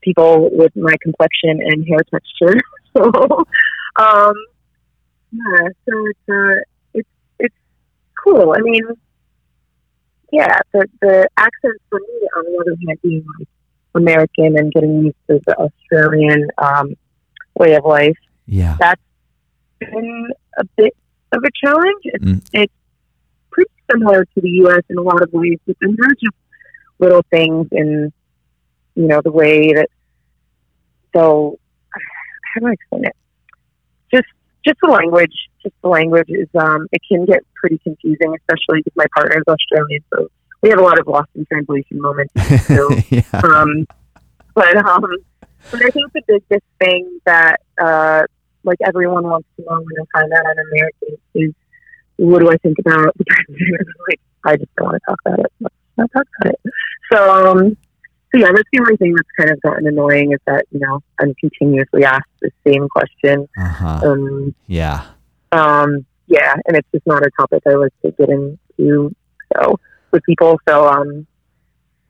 people 0.00 0.48
with 0.52 0.74
my 0.76 0.94
complexion 1.02 1.60
and 1.60 1.86
hair 1.86 2.00
texture, 2.10 2.60
so 2.96 3.44
um, 3.96 4.34
yeah, 5.32 5.68
so 5.88 6.06
it's 6.06 6.28
uh, 6.28 6.60
it's 6.94 7.08
it's 7.38 7.54
cool. 8.22 8.54
I 8.56 8.60
mean, 8.60 8.82
yeah, 10.32 10.58
the 10.72 10.86
the 11.00 11.28
accent 11.36 11.80
for 11.88 12.00
me, 12.00 12.28
on 12.36 12.44
the 12.44 12.58
other 12.60 12.76
hand, 12.86 12.98
being 13.02 13.24
like 13.38 13.48
American 13.94 14.58
and 14.58 14.72
getting 14.72 15.04
used 15.04 15.16
to 15.28 15.40
the 15.46 15.56
Australian 15.56 16.48
um, 16.58 16.94
way 17.56 17.74
of 17.74 17.84
life, 17.84 18.16
Yeah, 18.46 18.76
That's 18.80 19.00
been 19.78 20.28
a 20.58 20.64
bit 20.76 20.94
of 21.32 21.42
a 21.44 21.50
challenge. 21.64 22.02
It's, 22.04 22.24
Mm. 22.24 22.42
it's 22.52 22.72
pretty 23.50 23.70
similar 23.90 24.24
to 24.24 24.40
the 24.40 24.48
U.S. 24.64 24.82
in 24.88 24.98
a 24.98 25.02
lot 25.02 25.22
of 25.22 25.32
ways, 25.32 25.58
but 25.66 25.76
then 25.80 25.96
there's 25.98 26.16
just 26.22 26.36
little 26.98 27.22
things 27.30 27.68
in, 27.72 28.12
you 28.94 29.06
know, 29.06 29.20
the 29.22 29.30
way 29.32 29.72
that. 29.74 29.88
So, 31.14 31.58
how 32.54 32.60
do 32.60 32.66
I 32.68 32.72
explain 32.72 33.04
it? 33.04 33.16
Just, 34.12 34.28
just 34.66 34.78
the 34.82 34.88
language. 34.90 35.32
Just 35.62 35.74
the 35.82 35.88
language 35.88 36.28
is. 36.28 36.48
Um, 36.54 36.86
it 36.92 37.00
can 37.08 37.24
get 37.26 37.40
pretty 37.54 37.78
confusing, 37.78 38.34
especially 38.36 38.82
because 38.82 38.92
my 38.96 39.06
partner 39.14 39.38
is 39.38 39.44
Australian, 39.48 40.02
so 40.14 40.28
we 40.62 40.68
have 40.70 40.78
a 40.78 40.82
lot 40.82 40.98
of 40.98 41.06
lost 41.06 41.28
in 41.34 41.44
translation 41.46 42.00
moments. 42.00 42.32
So, 42.66 42.90
yeah, 43.10 43.22
um, 43.44 43.86
but 44.54 44.76
um, 44.76 45.04
but 45.70 45.84
I 45.84 45.90
think 45.90 46.12
the 46.12 46.22
biggest 46.26 46.66
thing 46.78 47.20
that 47.26 47.60
uh, 47.80 48.22
like 48.64 48.78
everyone 48.84 49.24
wants 49.24 49.48
to 49.56 49.64
know 49.64 49.76
when 49.76 49.86
they 49.96 50.04
find 50.12 50.32
out 50.32 50.46
I'm 50.46 50.56
American 50.72 51.18
is 51.34 51.54
what 52.16 52.40
do 52.40 52.50
I 52.50 52.56
think 52.58 52.78
about 52.78 53.14
like 54.08 54.20
I 54.44 54.56
just 54.56 54.74
don't 54.76 54.88
want 54.88 55.02
to 55.02 55.10
talk 55.10 55.18
about 55.24 55.40
it. 55.40 55.52
Let's 55.60 55.74
not 55.96 56.10
talk 56.12 56.26
about 56.40 56.54
it. 56.54 56.72
So 57.12 57.30
um, 57.30 57.76
so 58.32 58.38
yeah, 58.38 58.52
that's 58.54 58.68
the 58.72 58.80
only 58.80 58.96
thing 58.96 59.14
that's 59.14 59.28
kind 59.36 59.50
of 59.50 59.60
gotten 59.60 59.86
annoying 59.86 60.32
is 60.32 60.38
that 60.46 60.64
you 60.70 60.80
know 60.80 61.00
I'm 61.20 61.34
continuously 61.34 62.04
asked 62.04 62.28
the 62.40 62.50
same 62.66 62.88
question. 62.88 63.48
uh-huh. 63.58 64.00
Um, 64.04 64.54
yeah. 64.66 65.06
um, 65.52 66.06
yeah, 66.26 66.54
and 66.66 66.76
it's 66.76 66.88
just 66.92 67.06
not 67.06 67.26
a 67.26 67.30
topic 67.38 67.62
I 67.66 67.74
like 67.74 67.92
to 68.02 68.12
get 68.12 68.28
into. 68.28 69.14
So 69.56 69.80
with 70.12 70.22
people, 70.24 70.60
so 70.68 70.88
um, 70.88 71.26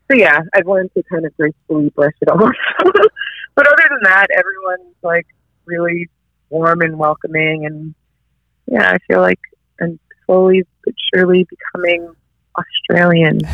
so 0.09 0.17
yeah, 0.17 0.41
I've 0.53 0.67
learned 0.67 0.91
to 0.93 1.03
kind 1.03 1.25
of 1.25 1.35
gracefully 1.37 1.89
brush 1.89 2.13
it 2.21 2.29
off. 2.29 2.51
but 3.55 3.67
other 3.67 3.83
than 3.89 3.99
that, 4.03 4.27
everyone's 4.31 4.95
like 5.03 5.27
really 5.65 6.09
warm 6.49 6.81
and 6.81 6.97
welcoming, 6.97 7.65
and 7.65 7.95
yeah, 8.67 8.91
I 8.91 8.97
feel 9.07 9.21
like 9.21 9.39
I'm 9.81 9.99
slowly 10.25 10.63
but 10.83 10.93
surely 11.13 11.47
becoming 11.49 12.13
Australian. 12.57 13.39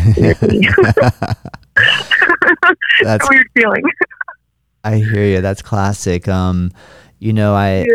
That's 3.03 3.25
a 3.25 3.27
weird 3.29 3.47
feeling. 3.55 3.83
I 4.83 4.97
hear 4.97 5.25
you. 5.25 5.41
That's 5.41 5.61
classic. 5.61 6.27
Um, 6.27 6.71
you 7.19 7.33
know, 7.33 7.53
I 7.53 7.85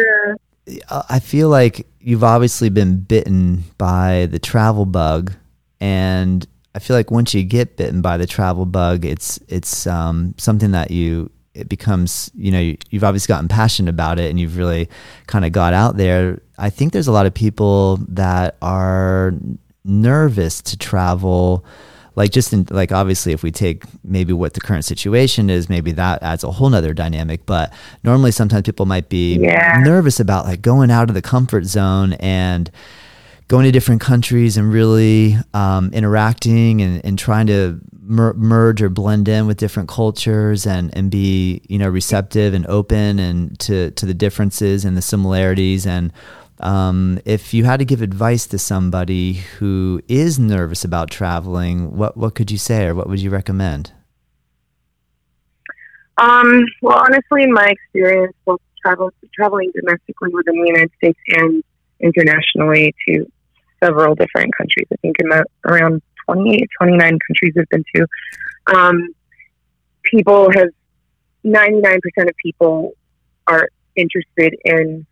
yeah, 0.66 1.02
I 1.08 1.20
feel 1.20 1.48
like 1.48 1.86
you've 2.00 2.24
obviously 2.24 2.68
been 2.68 3.00
bitten 3.00 3.64
by 3.78 4.26
the 4.30 4.38
travel 4.38 4.86
bug, 4.86 5.32
and 5.80 6.46
I 6.74 6.78
feel 6.78 6.96
like 6.96 7.10
once 7.10 7.34
you 7.34 7.42
get 7.42 7.76
bitten 7.76 8.02
by 8.02 8.16
the 8.16 8.26
travel 8.26 8.66
bug, 8.66 9.04
it's 9.04 9.38
it's 9.48 9.86
um, 9.86 10.34
something 10.38 10.72
that 10.72 10.90
you 10.90 11.30
it 11.54 11.68
becomes 11.68 12.30
you 12.34 12.50
know 12.50 12.60
you, 12.60 12.76
you've 12.90 13.04
obviously 13.04 13.32
gotten 13.32 13.48
passionate 13.48 13.90
about 13.90 14.18
it 14.18 14.30
and 14.30 14.40
you've 14.40 14.56
really 14.56 14.88
kind 15.26 15.44
of 15.44 15.52
got 15.52 15.72
out 15.74 15.96
there. 15.96 16.40
I 16.58 16.70
think 16.70 16.92
there's 16.92 17.08
a 17.08 17.12
lot 17.12 17.26
of 17.26 17.34
people 17.34 17.98
that 18.08 18.56
are 18.62 19.34
nervous 19.84 20.60
to 20.62 20.76
travel 20.76 21.64
like 22.14 22.30
just 22.30 22.52
in 22.52 22.66
like 22.70 22.92
obviously 22.92 23.32
if 23.32 23.42
we 23.42 23.50
take 23.50 23.84
maybe 24.04 24.32
what 24.32 24.54
the 24.54 24.60
current 24.60 24.84
situation 24.84 25.50
is 25.50 25.68
maybe 25.68 25.90
that 25.92 26.22
adds 26.22 26.44
a 26.44 26.50
whole 26.52 26.68
nother 26.70 26.94
dynamic 26.94 27.44
but 27.46 27.72
normally 28.04 28.30
sometimes 28.30 28.62
people 28.62 28.86
might 28.86 29.08
be 29.08 29.36
Yeah. 29.38 29.80
nervous 29.82 30.20
about 30.20 30.44
like 30.44 30.62
going 30.62 30.90
out 30.90 31.08
of 31.08 31.14
the 31.14 31.22
comfort 31.22 31.64
zone 31.64 32.12
and 32.14 32.70
going 33.52 33.66
to 33.66 33.70
different 33.70 34.00
countries 34.00 34.56
and 34.56 34.72
really 34.72 35.36
um, 35.52 35.90
interacting 35.92 36.80
and, 36.80 37.04
and 37.04 37.18
trying 37.18 37.46
to 37.46 37.78
mer- 38.00 38.32
merge 38.32 38.80
or 38.80 38.88
blend 38.88 39.28
in 39.28 39.46
with 39.46 39.58
different 39.58 39.90
cultures 39.90 40.66
and, 40.66 40.90
and 40.96 41.10
be 41.10 41.60
you 41.68 41.76
know 41.76 41.86
receptive 41.86 42.54
and 42.54 42.66
open 42.68 43.18
and 43.18 43.58
to, 43.60 43.90
to 43.90 44.06
the 44.06 44.14
differences 44.14 44.86
and 44.86 44.96
the 44.96 45.02
similarities. 45.02 45.86
And 45.86 46.14
um, 46.60 47.18
if 47.26 47.52
you 47.52 47.64
had 47.64 47.78
to 47.80 47.84
give 47.84 48.00
advice 48.00 48.46
to 48.46 48.58
somebody 48.58 49.34
who 49.34 50.00
is 50.08 50.38
nervous 50.38 50.82
about 50.82 51.10
traveling 51.10 51.94
what 51.94 52.16
what 52.16 52.34
could 52.34 52.50
you 52.50 52.56
say 52.56 52.86
or 52.86 52.94
what 52.94 53.06
would 53.06 53.20
you 53.20 53.28
recommend? 53.28 53.92
Um, 56.16 56.64
well, 56.80 56.96
honestly, 56.96 57.42
in 57.42 57.52
my 57.52 57.66
experience, 57.66 58.32
both 58.46 58.62
travel, 58.80 59.10
traveling 59.34 59.70
domestically 59.74 60.30
within 60.32 60.58
the 60.58 60.68
United 60.68 60.90
States 60.96 61.18
and 61.36 61.62
internationally 62.00 62.94
to 63.06 63.26
several 63.82 64.14
different 64.14 64.54
countries, 64.56 64.86
I 64.92 64.96
think 65.02 65.16
in 65.18 65.30
around 65.66 66.02
28, 66.26 66.68
29 66.78 67.18
countries 67.26 67.54
I've 67.58 67.68
been 67.68 67.84
to, 67.96 68.06
um, 68.74 69.08
people 70.04 70.50
have, 70.52 70.68
99% 71.44 71.98
of 72.18 72.36
people 72.42 72.92
are 73.46 73.68
interested 73.96 74.54
in 74.64 75.06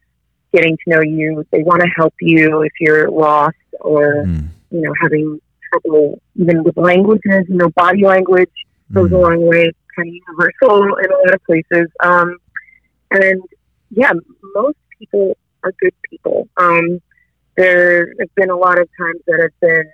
getting 0.53 0.77
to 0.77 0.83
know 0.91 1.01
you. 1.01 1.45
They 1.51 1.63
want 1.63 1.83
to 1.83 1.89
help 1.97 2.15
you 2.21 2.63
if 2.63 2.73
you're 2.81 3.11
lost 3.11 3.57
or, 3.81 4.25
Mm, 4.27 4.49
you 4.71 4.81
know, 4.83 4.93
having 5.01 5.41
trouble 5.69 6.21
even 6.37 6.63
with 6.63 6.77
languages, 6.77 7.45
you 7.49 7.57
know, 7.57 7.71
body 7.71 8.05
language 8.05 8.51
goes 8.93 9.11
a 9.11 9.15
mm, 9.15 9.23
long 9.23 9.47
way. 9.47 9.71
Kind 9.97 10.09
of 10.09 10.15
universal 10.15 10.97
in 10.97 11.11
a 11.11 11.17
lot 11.17 11.35
of 11.35 11.45
places. 11.45 11.89
Um, 12.01 12.37
and 13.11 13.43
yeah, 13.91 14.13
most 14.55 14.79
people 14.99 15.37
are 15.65 15.73
good 15.81 15.95
people. 16.09 16.49
Um, 16.57 17.01
there 17.57 18.13
have 18.19 18.35
been 18.35 18.51
a 18.51 18.57
lot 18.57 18.79
of 18.79 18.89
times 18.99 19.21
that 19.27 19.41
I've 19.43 19.61
been 19.61 19.91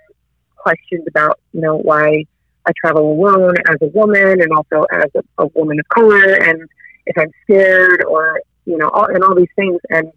questioned 0.55 1.07
about, 1.07 1.39
you 1.53 1.61
know, 1.61 1.77
why 1.77 2.25
I 2.65 2.71
travel 2.75 3.11
alone 3.11 3.55
as 3.69 3.77
a 3.81 3.87
woman 3.87 4.41
and 4.41 4.51
also 4.51 4.85
as 4.91 5.09
a, 5.15 5.43
a 5.43 5.47
woman 5.47 5.79
of 5.79 5.87
color, 5.89 6.33
and 6.33 6.67
if 7.05 7.17
I'm 7.17 7.31
scared 7.43 8.03
or 8.05 8.41
you 8.67 8.77
know, 8.77 8.89
all, 8.89 9.05
and 9.05 9.23
all 9.23 9.33
these 9.33 9.47
things. 9.55 9.79
And 9.89 10.11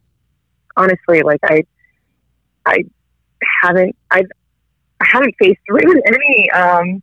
honestly, 0.76 1.22
like 1.22 1.40
I, 1.44 1.64
I 2.66 2.85
haven't, 3.62 3.96
I've, 4.11 4.26
I 5.00 5.07
haven't 5.11 5.35
faced 5.38 5.61
really 5.68 6.03
any 6.05 6.50
um, 6.50 7.03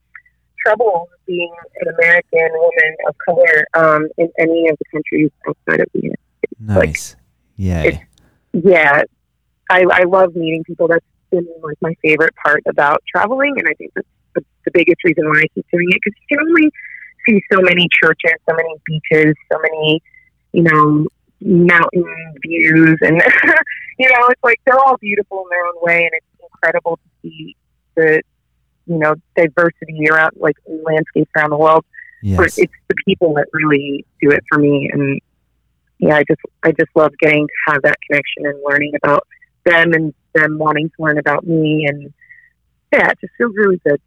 trouble 0.64 1.10
being 1.26 1.54
an 1.82 1.94
American 1.96 2.50
woman 2.52 2.96
of 3.08 3.16
color 3.26 3.66
um, 3.74 4.08
in 4.18 4.30
any 4.38 4.68
of 4.68 4.78
the 4.78 4.86
countries 4.92 5.32
outside 5.48 5.80
of 5.80 5.88
the 5.94 6.02
United 6.02 6.20
States. 6.38 6.60
nice 6.60 7.16
yay 7.56 7.88
it's- 7.88 8.04
yeah, 8.54 9.04
I, 9.70 9.84
I 9.92 10.04
love 10.04 10.36
meeting 10.36 10.64
people. 10.64 10.88
That's 10.88 11.06
been 11.32 11.48
like 11.64 11.78
my 11.82 11.94
favorite 12.02 12.34
part 12.44 12.64
about 12.68 13.04
traveling, 13.08 13.56
and 13.58 13.68
I 13.68 13.74
think 13.74 13.92
that's 13.96 14.08
the, 14.36 14.44
the 14.66 14.72
biggest 14.72 15.04
reason 15.04 15.28
why 15.28 15.40
I 15.40 15.48
keep 15.54 15.66
doing 15.72 15.88
it 15.90 16.00
because 16.04 16.20
you 16.30 16.38
can 16.38 16.48
only 16.48 16.72
see 17.28 17.42
so 17.52 17.62
many 17.62 17.88
churches, 17.92 18.34
so 18.50 18.56
many 18.56 18.76
beaches, 18.86 19.36
so 19.52 19.60
many, 19.62 20.02
you 20.54 20.64
know, 20.64 21.08
mountain 21.42 22.36
views, 22.42 22.98
and 23.02 23.16
you 24.00 24.10
know, 24.10 24.28
it's 24.30 24.44
like 24.44 24.60
they're 24.66 24.80
all 24.80 24.98
beautiful 24.98 25.44
in 25.44 25.50
their 25.50 25.66
own 25.66 25.82
way, 25.82 25.98
and 26.04 26.12
it's 26.14 26.50
incredible 26.54 26.98
to 26.98 27.10
see 27.22 27.56
the, 27.96 28.22
you 28.86 28.98
know, 28.98 29.16
diversity 29.36 30.08
around 30.10 30.32
like 30.38 30.56
landscapes 30.66 31.32
around 31.36 31.50
the 31.50 31.58
world 31.58 31.84
but 32.36 32.48
it's 32.58 32.74
the 32.88 32.96
people 33.06 33.34
that 33.36 33.46
really 33.54 34.06
do 34.22 34.32
it 34.32 34.44
for 34.50 34.58
me 34.58 34.90
and 34.92 35.20
yeah 36.00 36.16
i 36.16 36.24
just 36.24 36.42
i 36.64 36.72
just 36.72 36.90
love 36.96 37.12
getting 37.20 37.48
to 37.48 37.72
have 37.72 37.82
that 37.84 37.96
connection 38.08 38.46
and 38.46 38.60
learning 38.66 38.92
about 39.04 39.26
them 39.70 39.94
and 39.94 40.14
them 40.34 40.58
wanting 40.58 40.90
to 40.90 40.96
learn 41.00 41.18
about 41.18 41.46
me 41.48 41.86
and 41.88 42.14
yeah 42.94 43.10
it 43.10 43.18
just 43.22 43.34
feels 43.38 43.54
really 43.56 43.80
good 43.86 44.00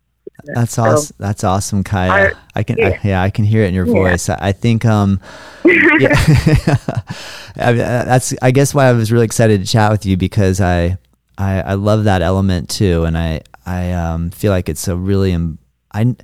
That's 0.44 0.72
So- 0.74 0.82
awesome. 0.84 1.16
That's 1.18 1.44
awesome, 1.44 1.84
Kaya. 1.84 2.32
I, 2.54 2.62
can, 2.62 2.76
I, 2.82 2.88
yeah. 2.90 3.00
yeah, 3.04 3.22
I 3.22 3.30
can 3.30 3.44
hear 3.44 3.62
it 3.64 3.68
in 3.68 3.74
your 3.74 3.86
Yeah. 3.86 3.92
voice. 3.92 4.28
I, 4.30 4.38
I 4.40 4.52
think, 4.52 4.84
um, 4.86 5.20
yeah, 5.66 6.16
I 7.56 7.72
uh, 7.72 8.04
that's, 8.04 8.34
I 8.40 8.50
guess, 8.50 8.72
why 8.74 8.86
I 8.86 8.92
was 8.92 9.12
really 9.12 9.24
excited 9.26 9.60
to 9.60 9.66
chat 9.66 9.90
with 9.92 10.06
you 10.06 10.16
because 10.16 10.60
I, 10.60 10.96
I, 11.36 11.60
I 11.60 11.74
love 11.74 12.04
that 12.04 12.22
element 12.22 12.70
too, 12.70 13.04
and 13.04 13.18
I, 13.18 13.42
I 13.66 13.92
um, 13.92 14.30
feel 14.30 14.52
like 14.52 14.68
it's 14.68 14.88
a 14.88 14.96
really, 14.96 15.32
um, 15.34 15.58
I, 15.92 16.14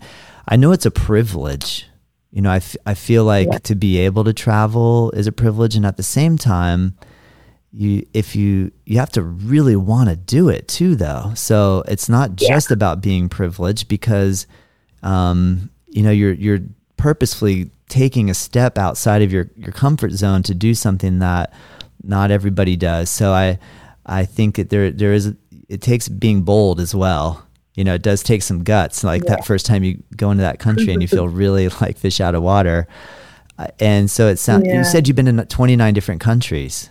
I 0.49 0.57
know 0.57 0.73
it's 0.73 0.87
a 0.87 0.91
privilege. 0.91 1.87
You 2.31 2.43
know, 2.43 2.51
I, 2.51 2.57
f- 2.57 2.77
I 2.87 2.95
feel 2.95 3.25
like 3.25 3.49
Yeah. 3.51 3.59
to 3.59 3.75
be 3.75 3.99
able 3.99 4.25
to 4.25 4.33
travel 4.33 5.11
is 5.13 5.27
a 5.27 5.33
privilege, 5.33 5.77
and 5.77 5.85
at 5.85 5.97
the 5.97 6.03
same 6.03 6.39
time, 6.39 6.97
you 7.79 8.07
if 8.15 8.35
you 8.35 8.71
you 8.87 8.99
have 8.99 9.11
to 9.13 9.23
really 9.23 9.77
want 9.77 10.09
to 10.09 10.17
do 10.17 10.49
it 10.49 10.67
too 10.67 10.97
though 10.97 11.31
so 11.35 11.85
it's 11.87 12.09
not 12.09 12.41
Yeah. 12.41 12.49
just 12.55 12.71
about 12.71 13.03
being 13.03 13.29
privileged 13.29 13.87
because 13.89 14.47
um 15.03 15.69
you 15.89 16.03
know 16.03 16.11
you're 16.11 16.33
you're 16.33 16.61
purposefully 16.97 17.71
taking 17.89 18.31
a 18.31 18.35
step 18.35 18.79
outside 18.79 19.21
of 19.23 19.31
your 19.33 19.51
your 19.57 19.73
comfort 19.73 20.13
zone 20.13 20.43
to 20.45 20.55
do 20.55 20.75
something 20.75 21.19
that 21.19 21.53
not 22.03 22.31
everybody 22.31 22.77
does 22.77 23.11
so 23.11 23.33
i 23.33 23.59
i 24.07 24.25
think 24.25 24.57
that 24.57 24.71
there 24.71 24.91
there 24.91 25.13
is 25.13 25.35
it 25.69 25.83
takes 25.83 26.09
being 26.09 26.43
bold 26.43 26.81
as 26.81 26.95
well 26.95 27.45
you 27.75 27.85
know 27.85 27.95
it 27.95 28.03
does 28.03 28.23
take 28.23 28.43
some 28.43 28.65
guts 28.65 29.05
like 29.05 29.23
Yeah. 29.25 29.37
that 29.37 29.45
first 29.45 29.67
time 29.67 29.85
you 29.85 30.03
go 30.17 30.31
into 30.31 30.43
that 30.43 30.59
country 30.59 30.93
and 30.95 31.03
you 31.03 31.09
feel 31.09 31.29
really 31.45 31.69
like 31.69 31.99
fish 31.99 32.21
out 32.21 32.35
of 32.35 32.43
water 32.43 32.87
Uh, 33.59 33.67
and 33.81 34.11
so 34.11 34.29
it 34.29 34.39
sounds 34.39 34.65
Yeah. 34.67 34.79
you 34.79 34.85
said 34.85 35.07
you've 35.09 35.17
been 35.17 35.29
in 35.29 35.37
29 35.47 35.93
different 35.95 36.21
countries 36.23 36.89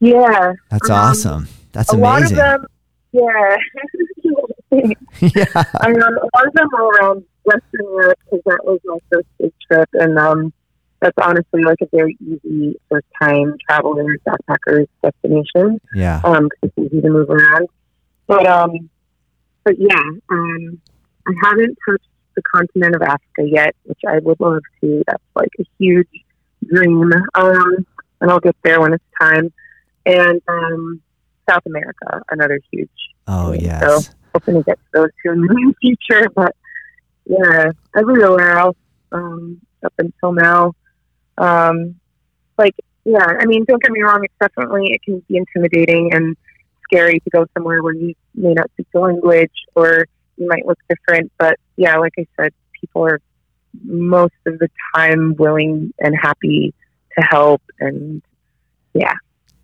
yeah 0.00 0.52
that's 0.70 0.90
Um, 0.90 0.96
awesome. 0.96 1.48
That's 1.72 1.92
a 1.92 1.96
lot 1.96 2.22
of 2.22 2.30
amazing. 2.32 2.36
them 2.36 2.66
yeah 3.12 3.56
yeah. 5.20 5.44
I 5.80 5.88
mean, 5.88 6.02
a 6.02 6.10
lot 6.34 6.46
of 6.48 6.52
them 6.54 6.68
are 6.74 6.88
around 6.88 7.24
Western 7.44 7.84
Europe 7.84 8.18
because 8.24 8.40
that 8.46 8.60
was 8.64 8.80
my 8.84 8.98
first 9.12 9.28
big 9.38 9.52
trip, 9.70 9.88
and 9.92 10.18
um, 10.18 10.52
that's 11.00 11.16
honestly 11.22 11.62
like 11.62 11.78
a 11.80 11.86
very 11.94 12.16
easy 12.20 12.74
first 12.90 13.06
time 13.22 13.54
travelers, 13.68 14.18
backpackers 14.26 14.88
destination. 15.02 15.80
Yeah. 15.94 16.20
um, 16.24 16.48
'cause 16.48 16.70
it's 16.76 16.78
easy 16.92 17.00
to 17.02 17.08
move 17.10 17.30
around. 17.30 17.68
But 18.26 18.46
um, 18.46 18.90
but 19.64 19.74
yeah, 19.78 20.02
um, 20.30 20.80
I 21.28 21.32
haven't 21.44 21.78
touched 21.88 22.08
the 22.34 22.42
continent 22.52 22.96
of 22.96 23.02
Africa 23.02 23.42
yet, 23.46 23.76
which 23.84 24.00
I 24.08 24.18
would 24.18 24.40
love 24.40 24.62
to. 24.80 25.04
That's 25.06 25.22
like 25.36 25.50
a 25.60 25.64
huge 25.78 26.08
dream, 26.66 27.12
um, 27.36 27.86
and 28.20 28.30
I'll 28.30 28.40
get 28.40 28.56
there 28.64 28.80
when 28.80 28.92
it's 28.94 29.04
time. 29.20 29.52
And 30.06 30.40
um, 30.48 31.00
South 31.48 31.64
America, 31.66 32.22
another 32.30 32.60
huge. 32.70 32.90
Oh 33.26 33.52
yes. 33.52 33.80
So 34.06 34.12
hoping 34.34 34.56
to 34.56 34.62
get 34.62 34.76
to 34.78 34.84
those 34.92 35.10
two 35.22 35.32
in 35.32 35.40
the 35.40 35.54
near 35.54 35.72
future. 35.80 36.28
But 36.34 36.54
yeah, 37.26 37.70
everywhere 37.96 38.58
else 38.58 38.76
um, 39.12 39.60
up 39.84 39.94
until 39.98 40.32
now, 40.32 40.74
um, 41.38 41.96
like 42.58 42.74
yeah, 43.04 43.36
I 43.38 43.44
mean, 43.44 43.64
don't 43.64 43.82
get 43.82 43.92
me 43.92 44.02
wrong. 44.02 44.24
It's 44.24 44.34
definitely 44.40 44.92
it 44.92 45.02
can 45.02 45.22
be 45.28 45.36
intimidating 45.36 46.12
and 46.12 46.36
scary 46.84 47.20
to 47.20 47.30
go 47.30 47.46
somewhere 47.54 47.82
where 47.82 47.94
you 47.94 48.14
may 48.34 48.54
not 48.54 48.70
speak 48.72 48.86
the 48.92 49.00
language 49.00 49.52
or 49.74 50.06
you 50.36 50.48
might 50.48 50.66
look 50.66 50.78
different. 50.88 51.30
But 51.38 51.58
yeah, 51.76 51.96
like 51.96 52.14
I 52.18 52.26
said, 52.38 52.52
people 52.80 53.06
are 53.06 53.20
most 53.84 54.34
of 54.46 54.58
the 54.58 54.68
time 54.94 55.34
willing 55.36 55.92
and 55.98 56.16
happy 56.16 56.72
to 57.18 57.24
help, 57.24 57.62
and 57.78 58.22
yeah, 58.94 59.14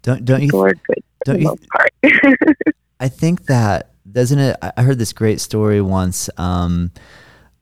Don't 0.02 0.24
don't 0.24 0.42
you 0.42 0.50
good 0.50 0.78
don't 1.24 1.40
you-. 1.40 1.56
I 3.00 3.08
think 3.08 3.46
that 3.46 3.90
doesn't 4.10 4.38
it 4.38 4.56
I 4.62 4.72
I 4.76 4.82
heard 4.82 4.98
this 4.98 5.12
great 5.12 5.40
story 5.40 5.80
once 5.80 6.30
um 6.36 6.90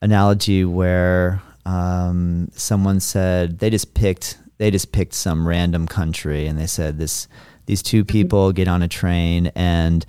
analogy 0.01 0.65
where 0.65 1.43
um 1.67 2.49
someone 2.53 3.01
said 3.01 3.59
they 3.59 3.71
just 3.71 3.95
picked 3.95 4.39
they 4.59 4.71
just 4.71 4.93
picked 4.93 5.15
some 5.15 5.47
random 5.47 5.87
country 5.87 6.47
and 6.47 6.59
they 6.59 6.67
said 6.67 6.99
this 6.99 7.29
these 7.67 7.83
two 7.83 8.05
people 8.05 8.53
get 8.53 8.69
on 8.69 8.83
a 8.83 8.89
train 8.89 9.51
and 9.55 10.07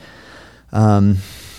um 0.71 1.17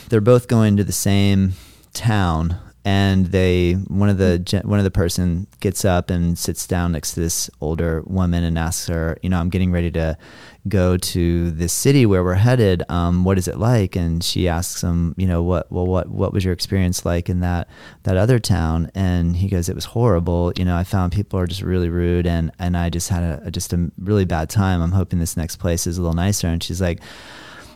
they're 0.08 0.20
both 0.20 0.48
going 0.48 0.76
to 0.76 0.84
the 0.84 0.92
same 0.92 1.52
town 1.92 2.56
and 2.84 3.26
they 3.26 3.72
one 3.72 4.08
of 4.08 4.16
the 4.16 4.62
one 4.64 4.78
of 4.78 4.84
the 4.84 4.90
person 4.90 5.46
gets 5.60 5.84
up 5.84 6.08
and 6.08 6.38
sits 6.38 6.66
down 6.66 6.92
next 6.92 7.12
to 7.12 7.20
this 7.20 7.50
older 7.60 8.02
woman 8.06 8.42
and 8.42 8.58
asks 8.58 8.86
her, 8.88 9.18
you 9.22 9.28
know, 9.28 9.38
I'm 9.38 9.50
getting 9.50 9.70
ready 9.70 9.90
to 9.92 10.16
go 10.68 10.96
to 10.96 11.50
this 11.50 11.72
city 11.72 12.06
where 12.06 12.24
we're 12.24 12.34
headed. 12.34 12.82
Um, 12.88 13.24
what 13.24 13.38
is 13.38 13.48
it 13.48 13.58
like? 13.58 13.96
And 13.96 14.22
she 14.24 14.48
asks 14.48 14.82
him, 14.82 15.14
you 15.18 15.26
know, 15.26 15.42
what 15.42 15.70
well 15.70 15.86
what 15.86 16.08
what 16.08 16.32
was 16.32 16.42
your 16.42 16.54
experience 16.54 17.04
like 17.04 17.28
in 17.28 17.40
that 17.40 17.68
that 18.04 18.16
other 18.16 18.38
town? 18.38 18.90
And 18.94 19.36
he 19.36 19.48
goes, 19.48 19.68
it 19.68 19.74
was 19.74 19.84
horrible. 19.86 20.52
You 20.56 20.64
know, 20.64 20.76
I 20.76 20.84
found 20.84 21.12
people 21.12 21.38
are 21.38 21.46
just 21.46 21.62
really 21.62 21.90
rude, 21.90 22.26
and 22.26 22.50
and 22.58 22.78
I 22.78 22.88
just 22.88 23.10
had 23.10 23.22
a 23.22 23.50
just 23.50 23.74
a 23.74 23.90
really 23.98 24.24
bad 24.24 24.48
time. 24.48 24.80
I'm 24.80 24.92
hoping 24.92 25.18
this 25.18 25.36
next 25.36 25.56
place 25.56 25.86
is 25.86 25.98
a 25.98 26.02
little 26.02 26.14
nicer. 26.14 26.46
And 26.48 26.62
she's 26.62 26.80
like 26.80 27.00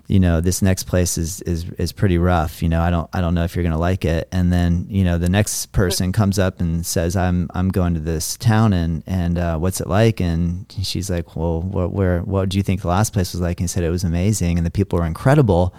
you 0.07 0.21
know 0.21 0.41
this 0.41 0.61
next 0.61 0.85
place 0.85 1.17
is 1.17 1.41
is 1.43 1.65
is 1.79 1.93
pretty 1.93 2.19
rough 2.19 2.63
you 2.63 2.69
know 2.69 2.83
i 2.83 2.91
don't 2.91 3.09
i 3.15 3.21
don't 3.23 3.35
know 3.35 3.45
if 3.45 3.57
you're 3.57 3.63
going 3.63 3.73
to 3.73 3.79
like 3.79 4.05
it. 4.05 4.29
And 4.33 4.53
then 4.53 4.87
you 4.89 5.05
know 5.05 5.19
the 5.19 5.29
next 5.29 5.73
person 5.73 6.13
comes 6.13 6.39
up 6.39 6.61
and 6.61 6.85
says 6.85 7.17
i'm 7.17 7.49
i'm 7.55 7.69
going 7.71 7.95
to 7.95 8.01
this 8.01 8.37
town 8.37 8.73
and 8.73 9.03
and 9.07 9.39
uh, 9.39 9.59
what's 9.59 9.81
it 9.81 9.87
like? 9.87 10.21
And 10.21 10.67
she's 10.83 11.11
like 11.11 11.37
well 11.37 11.63
where, 11.63 11.89
where 11.89 12.21
what 12.21 12.49
do 12.49 12.59
you 12.59 12.63
think 12.63 12.83
the 12.83 12.89
last 12.89 13.13
place 13.13 13.33
was 13.33 13.41
like? 13.41 13.61
And 13.61 13.65
he 13.65 13.69
said 13.69 13.85
it 13.85 13.91
was 13.91 14.05
amazing 14.05 14.59
and 14.59 14.67
the 14.67 14.71
people 14.71 14.99
were 14.99 15.07
incredible. 15.07 15.75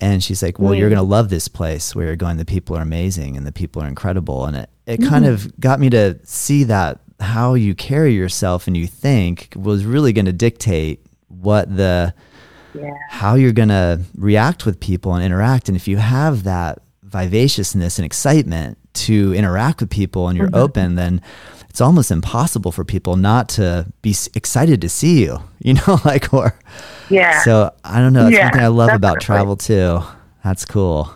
And 0.00 0.22
she's 0.22 0.42
like 0.42 0.58
well 0.58 0.72
mm. 0.72 0.78
you're 0.78 0.90
going 0.90 0.98
to 0.98 1.02
love 1.02 1.28
this 1.28 1.48
place 1.48 1.94
where 1.94 2.06
you're 2.06 2.16
going. 2.16 2.36
The 2.36 2.44
people 2.44 2.76
are 2.76 2.82
amazing 2.82 3.36
and 3.36 3.46
the 3.46 3.52
people 3.52 3.82
are 3.82 3.88
incredible. 3.88 4.44
And 4.44 4.56
it 4.56 4.70
it 4.86 5.00
mm. 5.00 5.08
kind 5.08 5.26
of 5.26 5.58
got 5.58 5.80
me 5.80 5.90
to 5.90 6.18
see 6.24 6.64
that 6.64 7.00
how 7.20 7.54
you 7.54 7.74
carry 7.74 8.12
yourself 8.12 8.66
and 8.66 8.76
you 8.76 8.86
think 8.86 9.48
was 9.56 9.84
really 9.84 10.12
going 10.12 10.26
to 10.26 10.32
dictate 10.32 11.06
what 11.28 11.74
the 11.74 12.14
yeah. 12.74 12.94
how 13.08 13.34
you're 13.34 13.52
going 13.52 13.68
to 13.68 14.00
react 14.16 14.66
with 14.66 14.80
people 14.80 15.14
and 15.14 15.24
interact. 15.24 15.68
And 15.68 15.76
if 15.76 15.88
you 15.88 15.96
have 15.96 16.44
that 16.44 16.80
vivaciousness 17.02 17.98
and 17.98 18.04
excitement 18.04 18.78
to 18.94 19.34
interact 19.34 19.80
with 19.80 19.90
people 19.90 20.28
and 20.28 20.36
you're 20.36 20.46
mm-hmm. 20.46 20.56
open, 20.56 20.94
then 20.94 21.20
it's 21.68 21.80
almost 21.80 22.10
impossible 22.10 22.72
for 22.72 22.84
people 22.84 23.16
not 23.16 23.48
to 23.50 23.86
be 24.02 24.14
excited 24.34 24.80
to 24.80 24.88
see 24.88 25.24
you, 25.24 25.42
you 25.60 25.74
know, 25.74 25.98
like, 26.04 26.32
or, 26.32 26.58
yeah. 27.10 27.42
So 27.42 27.72
I 27.84 28.00
don't 28.00 28.12
know. 28.12 28.28
It's 28.28 28.36
yeah, 28.36 28.44
one 28.44 28.52
thing 28.52 28.62
I 28.62 28.68
love 28.68 28.92
about 28.92 29.20
travel 29.20 29.56
too. 29.56 30.00
That's 30.42 30.64
cool. 30.64 31.12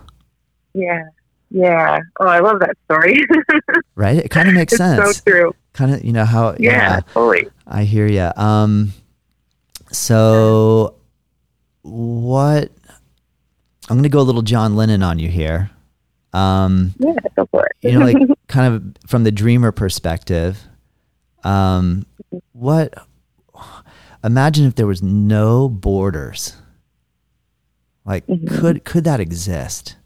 Yeah. 0.74 1.04
Yeah. 1.50 2.00
Oh, 2.20 2.26
I 2.26 2.40
love 2.40 2.60
that 2.60 2.76
story. 2.84 3.18
right? 3.94 4.18
It 4.18 4.30
kind 4.30 4.48
of 4.48 4.54
makes 4.54 4.72
it's 4.72 4.78
sense. 4.78 5.18
So 5.18 5.22
true. 5.26 5.54
Kind 5.72 5.94
of, 5.94 6.04
you 6.04 6.12
know, 6.12 6.24
how, 6.24 6.56
yeah, 6.58 6.70
yeah, 6.70 7.00
totally. 7.12 7.48
I 7.66 7.84
hear 7.84 8.06
you. 8.06 8.30
Um, 8.36 8.92
so 9.90 10.97
what 11.88 12.70
I'm 13.88 13.96
going 13.96 14.02
to 14.02 14.08
go 14.08 14.20
a 14.20 14.22
little 14.22 14.42
John 14.42 14.76
Lennon 14.76 15.02
on 15.02 15.18
you 15.18 15.28
here. 15.28 15.70
Um, 16.32 16.94
yeah, 16.98 17.14
go 17.36 17.46
for 17.46 17.66
it. 17.66 17.72
you 17.80 17.98
know, 17.98 18.04
like 18.04 18.16
kind 18.48 18.74
of 18.74 19.08
from 19.08 19.24
the 19.24 19.32
dreamer 19.32 19.72
perspective. 19.72 20.62
Um, 21.42 22.06
what? 22.52 22.94
Imagine 24.22 24.66
if 24.66 24.74
there 24.74 24.86
was 24.86 25.02
no 25.02 25.68
borders. 25.68 26.56
Like, 28.04 28.26
mm-hmm. 28.26 28.58
could 28.58 28.84
could 28.84 29.04
that 29.04 29.20
exist? 29.20 29.96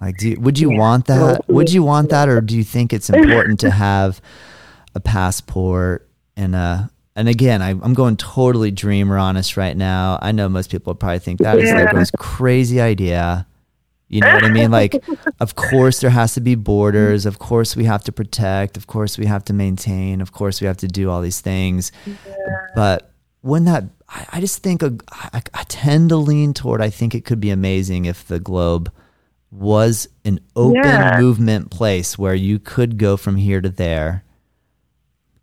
Like, 0.00 0.18
do 0.18 0.36
would 0.40 0.58
you 0.58 0.72
yeah. 0.72 0.78
want 0.78 1.06
that? 1.06 1.48
Would 1.48 1.72
you 1.72 1.82
want 1.82 2.10
that, 2.10 2.28
or 2.28 2.40
do 2.42 2.56
you 2.56 2.64
think 2.64 2.92
it's 2.92 3.10
important 3.10 3.60
to 3.60 3.70
have 3.70 4.20
a 4.94 5.00
passport 5.00 6.08
and 6.36 6.54
a 6.54 6.90
and 7.16 7.28
again, 7.28 7.62
I, 7.62 7.70
am 7.70 7.94
going 7.94 8.16
totally 8.16 8.70
dreamer 8.70 9.16
honest 9.16 9.56
right 9.56 9.76
now. 9.76 10.18
I 10.20 10.32
know 10.32 10.48
most 10.48 10.70
people 10.70 10.94
probably 10.94 11.20
think 11.20 11.40
that 11.40 11.58
yeah. 11.58 11.64
is 11.64 11.72
like 11.72 11.90
the 11.90 11.96
most 11.96 12.12
crazy 12.18 12.80
idea. 12.80 13.46
You 14.08 14.20
know 14.20 14.34
what 14.34 14.44
I 14.44 14.50
mean? 14.50 14.70
Like, 14.70 15.02
of 15.40 15.54
course, 15.54 16.00
there 16.00 16.10
has 16.10 16.34
to 16.34 16.40
be 16.40 16.56
borders. 16.56 17.24
Of 17.24 17.38
course, 17.38 17.76
we 17.76 17.84
have 17.84 18.02
to 18.04 18.12
protect. 18.12 18.76
Of 18.76 18.88
course, 18.88 19.16
we 19.16 19.26
have 19.26 19.44
to 19.46 19.52
maintain. 19.52 20.20
Of 20.20 20.32
course, 20.32 20.60
we 20.60 20.66
have 20.66 20.76
to 20.78 20.88
do 20.88 21.08
all 21.08 21.20
these 21.20 21.40
things. 21.40 21.92
Yeah. 22.04 22.14
But 22.74 23.12
when 23.42 23.64
that, 23.64 23.84
I, 24.08 24.26
I 24.32 24.40
just 24.40 24.62
think 24.62 24.82
a, 24.82 24.96
I, 25.10 25.42
I 25.54 25.62
tend 25.68 26.08
to 26.08 26.16
lean 26.16 26.52
toward, 26.52 26.80
I 26.80 26.90
think 26.90 27.14
it 27.14 27.24
could 27.24 27.40
be 27.40 27.50
amazing 27.50 28.06
if 28.06 28.26
the 28.26 28.40
globe 28.40 28.92
was 29.52 30.08
an 30.24 30.40
open 30.56 30.82
yeah. 30.82 31.20
movement 31.20 31.70
place 31.70 32.18
where 32.18 32.34
you 32.34 32.58
could 32.58 32.98
go 32.98 33.16
from 33.16 33.36
here 33.36 33.60
to 33.60 33.68
there 33.68 34.23